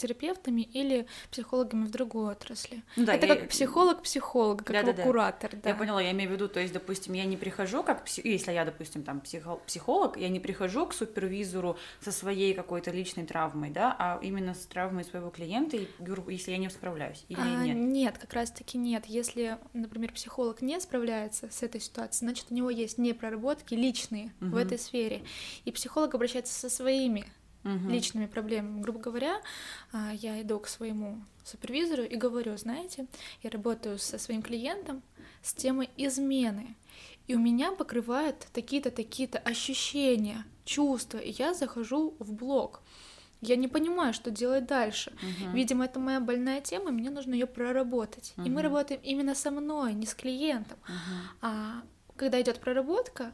терапевтами 0.00 0.62
или 0.62 1.06
психологами 1.30 1.84
в 1.84 1.90
другой 1.90 2.32
отрасли. 2.32 2.82
Ну, 2.96 3.04
да, 3.04 3.14
это 3.14 3.26
я... 3.26 3.36
как 3.36 3.48
психолог-психолог, 3.48 4.64
как 4.64 4.86
да, 4.86 4.92
да, 4.92 5.02
куратор. 5.02 5.50
Да. 5.62 5.70
Я 5.70 5.74
поняла, 5.74 6.00
я 6.00 6.12
имею 6.12 6.30
в 6.30 6.32
виду, 6.32 6.48
то 6.48 6.60
есть, 6.60 6.72
допустим, 6.72 7.12
я 7.12 7.24
не 7.24 7.36
прихожу 7.36 7.82
как 7.82 8.04
псих... 8.04 8.24
если 8.24 8.52
я, 8.52 8.64
допустим, 8.64 9.02
там 9.02 9.20
психолог, 9.20 10.16
я 10.16 10.28
не 10.28 10.40
прихожу 10.40 10.86
к 10.86 10.94
супервизору 10.94 11.76
со 12.00 12.12
своей 12.12 12.54
какой-то 12.54 12.90
личной 12.90 13.26
травмой, 13.26 13.70
да, 13.70 13.94
а 13.98 14.18
именно 14.22 14.54
с 14.54 14.64
травмой 14.66 15.04
своего 15.04 15.30
клиента, 15.30 15.76
если 16.28 16.50
я 16.52 16.58
не 16.58 16.70
справляюсь 16.70 17.24
или 17.28 17.38
а, 17.40 17.64
нет? 17.64 17.76
Нет, 17.76 18.18
как 18.18 18.32
раз-таки 18.32 18.78
нет. 18.78 19.04
Если, 19.06 19.58
например, 19.72 20.12
психолог 20.12 20.62
не 20.62 20.80
справляется 20.80 21.50
с 21.50 21.62
этой 21.62 21.80
ситуацией, 21.80 22.28
значит, 22.28 22.46
у 22.50 22.54
него 22.54 22.70
есть 22.70 22.98
непроработки 22.98 23.74
личные 23.74 24.32
угу. 24.40 24.50
в 24.50 24.56
этой 24.56 24.78
сфере, 24.78 25.22
и 25.64 25.72
психолог 25.72 26.14
обращается 26.14 26.54
со 26.54 26.70
своими 26.70 27.26
угу. 27.64 27.88
личными 27.88 28.26
проблемами. 28.26 28.80
Грубо 28.80 29.00
говоря, 29.00 29.40
а, 29.92 30.12
я 30.12 30.40
иду 30.42 30.58
к 30.58 30.68
своему 30.68 31.20
супервизору 31.44 32.02
и 32.02 32.16
говорю, 32.16 32.56
знаете, 32.56 33.06
я 33.42 33.50
работаю 33.50 33.98
со 33.98 34.18
своим 34.18 34.42
клиентом 34.42 35.02
с 35.42 35.54
темой 35.54 35.90
измены, 35.96 36.76
и 37.26 37.34
у 37.34 37.38
меня 37.38 37.72
покрывают 37.72 38.46
такие-то, 38.52 38.90
такие-то 38.90 39.38
ощущения, 39.38 40.44
чувства, 40.64 41.18
и 41.18 41.30
я 41.30 41.54
захожу 41.54 42.14
в 42.18 42.32
блог. 42.32 42.82
Я 43.40 43.56
не 43.56 43.68
понимаю, 43.68 44.12
что 44.12 44.30
делать 44.30 44.66
дальше. 44.66 45.12
Uh-huh. 45.12 45.52
Видимо, 45.54 45.86
это 45.86 45.98
моя 45.98 46.20
больная 46.20 46.60
тема, 46.60 46.90
мне 46.90 47.08
нужно 47.08 47.32
ее 47.32 47.46
проработать. 47.46 48.34
Uh-huh. 48.36 48.46
И 48.46 48.50
мы 48.50 48.60
работаем 48.60 49.00
именно 49.02 49.34
со 49.34 49.50
мной, 49.50 49.94
не 49.94 50.06
с 50.06 50.14
клиентом. 50.14 50.76
Uh-huh. 50.86 51.38
А 51.40 51.82
когда 52.16 52.40
идет 52.40 52.60
проработка, 52.60 53.32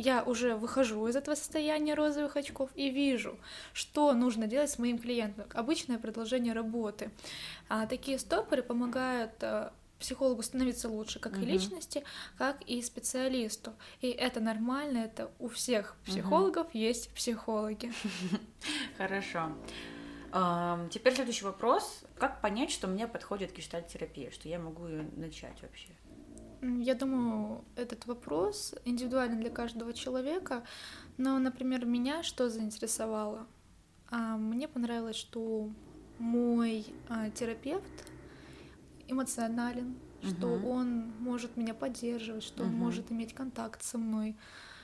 я 0.00 0.22
уже 0.22 0.54
выхожу 0.54 1.06
из 1.08 1.16
этого 1.16 1.34
состояния 1.34 1.94
розовых 1.94 2.36
очков 2.36 2.70
и 2.74 2.90
вижу, 2.90 3.38
что 3.72 4.12
нужно 4.12 4.46
делать 4.46 4.70
с 4.70 4.78
моим 4.78 4.98
клиентом. 4.98 5.46
Обычное 5.54 5.98
продолжение 5.98 6.52
работы. 6.52 7.10
А 7.68 7.86
такие 7.86 8.18
стопоры 8.18 8.62
помогают 8.62 9.32
э, 9.40 9.70
психологу 9.98 10.42
становиться 10.42 10.88
лучше, 10.88 11.18
как 11.18 11.32
угу. 11.32 11.42
и 11.42 11.46
личности, 11.46 12.04
как 12.36 12.60
и 12.62 12.82
специалисту. 12.82 13.72
И 14.02 14.10
это 14.10 14.40
нормально, 14.40 14.98
это 14.98 15.30
у 15.38 15.48
всех 15.48 15.96
психологов 16.04 16.68
угу. 16.68 16.78
есть 16.78 17.10
психологи. 17.14 17.90
Хорошо. 18.98 19.52
Теперь 20.90 21.14
следующий 21.14 21.44
вопрос. 21.46 22.04
Как 22.18 22.42
понять, 22.42 22.70
что 22.70 22.86
мне 22.86 23.06
подходит 23.06 23.54
гештальт-терапия, 23.54 24.30
что 24.30 24.48
я 24.48 24.58
могу 24.58 24.86
ее 24.86 25.08
начать 25.16 25.62
вообще? 25.62 25.88
Я 26.62 26.94
думаю, 26.94 27.64
этот 27.76 28.06
вопрос 28.06 28.74
индивидуален 28.84 29.40
для 29.40 29.50
каждого 29.50 29.92
человека. 29.92 30.64
Но, 31.18 31.38
например, 31.38 31.84
меня 31.84 32.22
что 32.22 32.48
заинтересовало? 32.48 33.46
А, 34.10 34.36
мне 34.36 34.68
понравилось, 34.68 35.16
что 35.16 35.70
мой 36.18 36.86
а, 37.08 37.30
терапевт 37.30 37.84
эмоционален, 39.08 39.96
uh-huh. 40.22 40.36
что 40.36 40.48
он 40.48 41.12
может 41.20 41.56
меня 41.56 41.74
поддерживать, 41.74 42.42
что 42.42 42.62
uh-huh. 42.62 42.66
он 42.66 42.74
может 42.74 43.12
иметь 43.12 43.34
контакт 43.34 43.82
со 43.82 43.98
мной, 43.98 44.36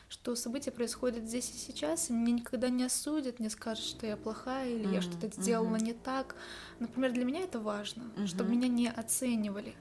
что 0.08 0.36
события 0.36 0.70
происходят 0.70 1.24
здесь 1.24 1.50
и 1.50 1.58
сейчас, 1.58 2.10
и 2.10 2.12
меня 2.12 2.34
никогда 2.34 2.68
не 2.68 2.84
осудят, 2.84 3.40
не 3.40 3.48
скажут, 3.48 3.84
что 3.84 4.06
я 4.06 4.16
плохая 4.16 4.70
или 4.70 4.86
uh-huh. 4.86 4.94
я 4.94 5.02
что-то 5.02 5.28
сделала 5.28 5.76
не 5.76 5.94
так. 5.94 6.36
Например, 6.78 7.12
для 7.12 7.24
меня 7.24 7.40
это 7.40 7.60
важно, 7.60 8.04
чтобы 8.26 8.50
меня 8.50 8.68
не 8.68 8.88
оценивали. 8.88 9.74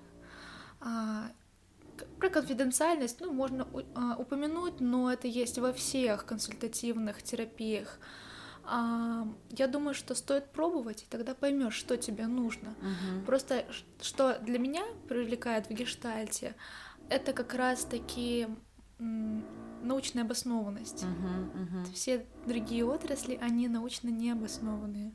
Про 2.19 2.29
конфиденциальность, 2.29 3.19
ну, 3.19 3.33
можно 3.33 3.67
а, 3.95 4.15
упомянуть, 4.17 4.79
но 4.79 5.11
это 5.11 5.27
есть 5.27 5.57
во 5.57 5.73
всех 5.73 6.25
консультативных 6.25 7.23
терапиях. 7.23 7.99
А, 8.63 9.27
я 9.49 9.67
думаю, 9.67 9.93
что 9.93 10.15
стоит 10.15 10.51
пробовать, 10.51 11.03
и 11.03 11.05
тогда 11.09 11.33
поймешь, 11.33 11.73
что 11.73 11.97
тебе 11.97 12.27
нужно. 12.27 12.69
Угу. 12.69 13.25
Просто 13.25 13.65
что 14.01 14.39
для 14.39 14.59
меня 14.59 14.83
привлекает 15.07 15.67
в 15.67 15.71
гештальте, 15.71 16.55
это 17.09 17.33
как 17.33 17.53
раз-таки 17.53 18.47
научная 19.01 20.23
обоснованность. 20.23 21.03
Uh-huh, 21.03 21.51
uh-huh. 21.55 21.93
Все 21.93 22.25
другие 22.45 22.85
отрасли, 22.85 23.37
они 23.41 23.67
научно 23.67 24.09
не 24.09 24.31
обоснованные. 24.31 25.11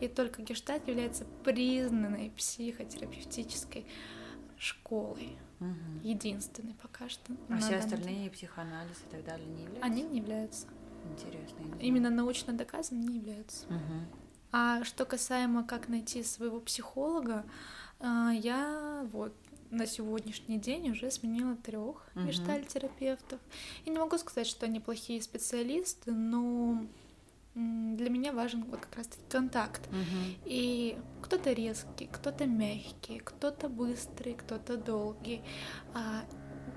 И 0.00 0.08
только 0.08 0.42
гештальт 0.42 0.88
является 0.88 1.24
признанной 1.44 2.32
психотерапевтической 2.36 3.86
школой. 4.58 5.38
Угу. 5.60 6.08
Единственный 6.08 6.74
пока 6.74 7.08
что. 7.08 7.32
А 7.48 7.58
все 7.58 7.76
остальные 7.76 8.16
деле. 8.16 8.30
психоанализ 8.30 8.96
и 9.06 9.10
так 9.10 9.24
далее 9.24 9.46
не 9.46 9.62
являются? 9.62 9.84
Они 9.84 10.02
не 10.02 10.18
являются. 10.18 10.66
Интересно. 11.12 11.56
Именно 11.80 12.10
научно 12.10 12.52
доказано 12.52 12.98
не 12.98 13.16
являются. 13.16 13.66
Угу. 13.66 14.24
А 14.52 14.84
что 14.84 15.04
касаемо 15.04 15.64
как 15.64 15.88
найти 15.88 16.22
своего 16.22 16.60
психолога, 16.60 17.44
а, 18.00 18.30
я 18.30 19.06
вот 19.12 19.34
на 19.70 19.86
сегодняшний 19.86 20.58
день 20.58 20.90
уже 20.90 21.10
сменила 21.10 21.54
трех 21.56 22.08
гештальтерапевтов. 22.14 23.38
И 23.84 23.90
не 23.90 23.98
могу 23.98 24.16
сказать, 24.18 24.46
что 24.46 24.66
они 24.66 24.80
плохие 24.80 25.20
специалисты, 25.20 26.12
но 26.12 26.86
для 27.96 28.10
меня 28.10 28.32
важен 28.32 28.64
вот 28.64 28.80
как 28.80 28.96
раз-таки 28.96 29.22
контакт. 29.28 29.86
Угу. 29.88 30.38
И 30.44 30.96
кто-то 31.22 31.52
резкий, 31.52 32.08
кто-то 32.10 32.46
мягкий, 32.46 33.18
кто-то 33.18 33.68
быстрый, 33.68 34.34
кто-то 34.34 34.76
долгий. 34.76 35.42
А 35.94 36.24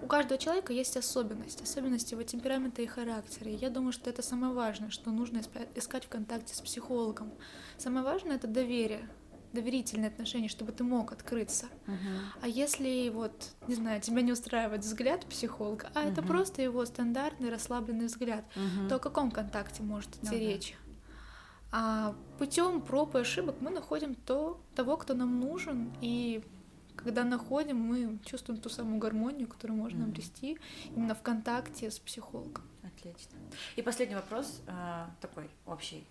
у 0.02 0.08
каждого 0.08 0.39
человека 0.39 0.74
есть 0.74 0.98
особенность, 0.98 1.62
особенности 1.62 2.13
его 2.13 2.24
темперамента 2.24 2.82
и 2.82 2.88
характера. 2.88 3.52
И 3.52 3.56
я 3.56 3.70
думаю, 3.70 3.91
что 3.91 4.10
это 4.10 4.22
самое 4.22 4.54
важное, 4.54 4.89
что 4.89 5.12
нужно 5.12 5.41
искать 5.76 6.06
в 6.06 6.10
контакте 6.10 6.56
с 6.56 6.62
психологом. 6.62 7.32
Самое 7.78 8.04
важное 8.04 8.36
это 8.36 8.48
доверие 8.48 9.08
доверительные 9.54 10.10
отношения, 10.10 10.48
чтобы 10.48 10.72
ты 10.72 10.84
мог 10.84 11.12
открыться. 11.12 11.68
Uh-huh. 11.88 11.96
А 12.42 12.48
если 12.48 13.10
вот, 13.10 13.32
не 13.68 13.76
знаю, 13.76 14.02
тебя 14.02 14.22
не 14.22 14.32
устраивает 14.32 14.82
взгляд 14.82 15.26
психолога, 15.26 15.90
а 15.94 16.04
uh-huh. 16.04 16.12
это 16.12 16.22
просто 16.22 16.62
его 16.62 16.86
стандартный 16.86 17.50
расслабленный 17.50 18.06
взгляд, 18.06 18.46
uh-huh. 18.56 18.90
то 18.90 18.96
о 18.96 19.00
каком 19.00 19.32
контакте 19.32 19.84
может 19.84 20.10
идти 20.18 20.36
uh-huh. 20.36 20.40
речь? 20.40 20.76
А 21.72 22.16
путем 22.38 22.82
проб 22.82 23.16
и 23.16 23.20
ошибок 23.20 23.56
мы 23.62 23.72
находим 23.72 24.16
то, 24.16 24.62
того, 24.76 24.98
кто 24.98 25.14
нам 25.14 25.40
нужен, 25.40 25.94
и 26.02 26.44
когда 26.96 27.24
находим, 27.24 27.78
мы 27.78 28.20
чувствуем 28.26 28.60
ту 28.60 28.70
самую 28.70 29.00
гармонию, 29.00 29.48
которую 29.48 29.78
можно 29.78 30.06
обрести 30.06 30.58
именно 30.96 31.16
в 31.16 31.22
контакте 31.22 31.90
с 31.90 32.00
психологом. 32.00 32.64
Отлично. 33.02 33.38
И 33.76 33.82
последний 33.82 34.16
вопрос 34.16 34.62
э, 34.68 35.06
такой 35.20 35.50
общий 35.66 36.06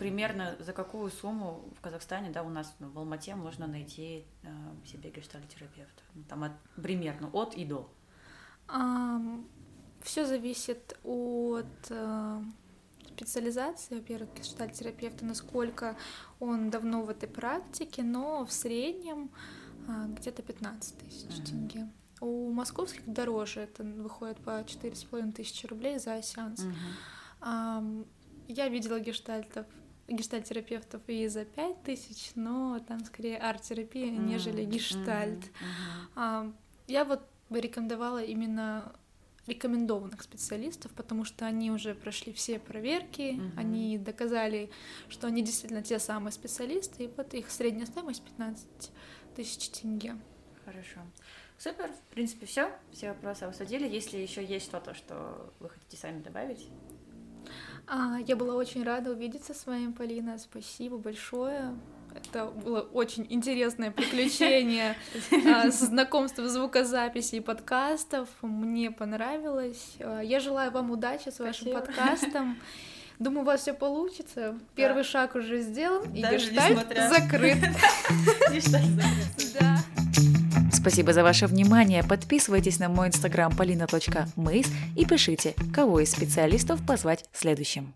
примерно 0.00 0.56
за 0.58 0.72
какую 0.72 1.10
сумму 1.10 1.62
в 1.76 1.80
Казахстане, 1.80 2.30
да, 2.30 2.42
у 2.42 2.48
нас 2.48 2.74
ну, 2.78 2.88
в 2.88 2.98
Алмате 2.98 3.34
можно 3.34 3.66
найти 3.66 4.24
э, 4.42 4.48
себе 4.86 5.10
гештальтерапевта? 5.10 6.02
Ну, 6.14 6.24
там 6.28 6.44
от, 6.44 6.52
примерно 6.82 7.28
от 7.32 7.54
и 7.54 7.64
до. 7.64 7.90
Um, 8.68 9.44
все 10.00 10.24
зависит 10.24 10.98
от 11.04 11.90
uh, 11.90 12.42
специализации, 13.08 13.96
во-первых, 13.96 14.32
гештальтерапевта, 14.34 15.26
насколько 15.26 15.96
он 16.38 16.70
давно 16.70 17.02
в 17.02 17.10
этой 17.10 17.28
практике, 17.28 18.02
но 18.02 18.46
в 18.46 18.52
среднем 18.52 19.30
uh, 19.86 20.14
где-то 20.14 20.42
15 20.42 20.98
тысяч 20.98 21.26
uh-huh. 21.26 21.44
тенге. 21.44 21.90
У 22.20 22.50
московских 22.52 23.06
дороже, 23.06 23.60
это 23.60 23.82
выходит 23.82 24.38
по 24.38 24.60
4,5 24.60 25.32
тысячи 25.32 25.66
рублей 25.66 25.98
за 25.98 26.20
сеанс. 26.22 26.64
Uh-huh. 26.64 26.72
Um, 27.42 28.06
я 28.48 28.68
видела 28.68 29.00
гештальтов 29.00 29.66
гештальтерапевтов 30.10 31.02
и 31.06 31.28
за 31.28 31.44
пять 31.44 31.82
тысяч, 31.82 32.32
но 32.34 32.80
там 32.80 33.04
скорее 33.04 33.38
арт-терапия, 33.38 34.08
mm-hmm. 34.08 34.26
нежели 34.26 34.64
гештальт. 34.64 35.44
Mm-hmm. 35.44 36.08
А, 36.16 36.52
я 36.88 37.04
вот 37.04 37.22
рекомендовала 37.48 38.22
именно 38.22 38.92
рекомендованных 39.46 40.22
специалистов, 40.22 40.92
потому 40.92 41.24
что 41.24 41.46
они 41.46 41.70
уже 41.70 41.94
прошли 41.94 42.32
все 42.32 42.58
проверки, 42.58 43.32
Мгм. 43.32 43.58
они 43.58 43.98
доказали, 43.98 44.70
что 45.08 45.26
они 45.26 45.42
действительно 45.42 45.82
те 45.82 45.98
самые 45.98 46.32
специалисты, 46.32 47.04
и 47.04 47.10
вот 47.16 47.34
их 47.34 47.50
средняя 47.50 47.86
стоимость 47.86 48.22
15 48.22 48.92
тысяч 49.34 49.70
тенге. 49.70 50.16
Хорошо. 50.64 51.00
Супер. 51.62 51.90
В 51.92 52.14
принципе, 52.14 52.46
все. 52.46 52.70
Все 52.90 53.08
вопросы 53.08 53.42
обсудили. 53.42 53.86
Если 53.86 54.16
еще 54.16 54.42
есть 54.42 54.64
что-то, 54.64 54.94
что 54.94 55.52
вы 55.60 55.68
хотите 55.68 55.98
сами 55.98 56.22
добавить. 56.22 56.66
А, 57.86 58.16
я 58.26 58.34
была 58.34 58.54
очень 58.54 58.82
рада 58.82 59.10
увидеться 59.10 59.52
с 59.52 59.66
вами, 59.66 59.92
Полина. 59.92 60.38
Спасибо 60.38 60.96
большое. 60.96 61.74
Это 62.14 62.46
было 62.46 62.80
очень 62.80 63.26
интересное 63.28 63.90
приключение 63.90 64.96
а, 65.46 65.70
с 65.70 65.80
знакомством 65.80 66.48
звукозаписи 66.48 67.36
и 67.36 67.40
подкастов. 67.40 68.30
Мне 68.40 68.90
понравилось. 68.90 69.96
А, 70.00 70.20
Я 70.22 70.40
желаю 70.40 70.70
вам 70.70 70.90
удачи 70.90 71.28
с 71.28 71.40
вашим 71.40 71.74
подкастом. 71.74 72.58
Думаю, 73.18 73.42
у 73.42 73.44
вас 73.44 73.60
все 73.60 73.74
получится. 73.74 74.58
Первый 74.74 75.04
шаг 75.04 75.34
уже 75.34 75.60
сделан, 75.60 76.04
и 76.14 76.22
гештальт 76.22 76.70
несмотря- 76.70 77.10
закрыт. 77.10 77.58
Спасибо 80.80 81.12
за 81.12 81.22
ваше 81.22 81.46
внимание. 81.46 82.02
Подписывайтесь 82.02 82.78
на 82.78 82.88
мой 82.88 83.08
инстаграм 83.08 83.52
polina.mays 83.52 84.66
и 84.96 85.04
пишите, 85.04 85.54
кого 85.74 86.00
из 86.00 86.10
специалистов 86.10 86.80
позвать 86.86 87.26
следующим. 87.34 87.88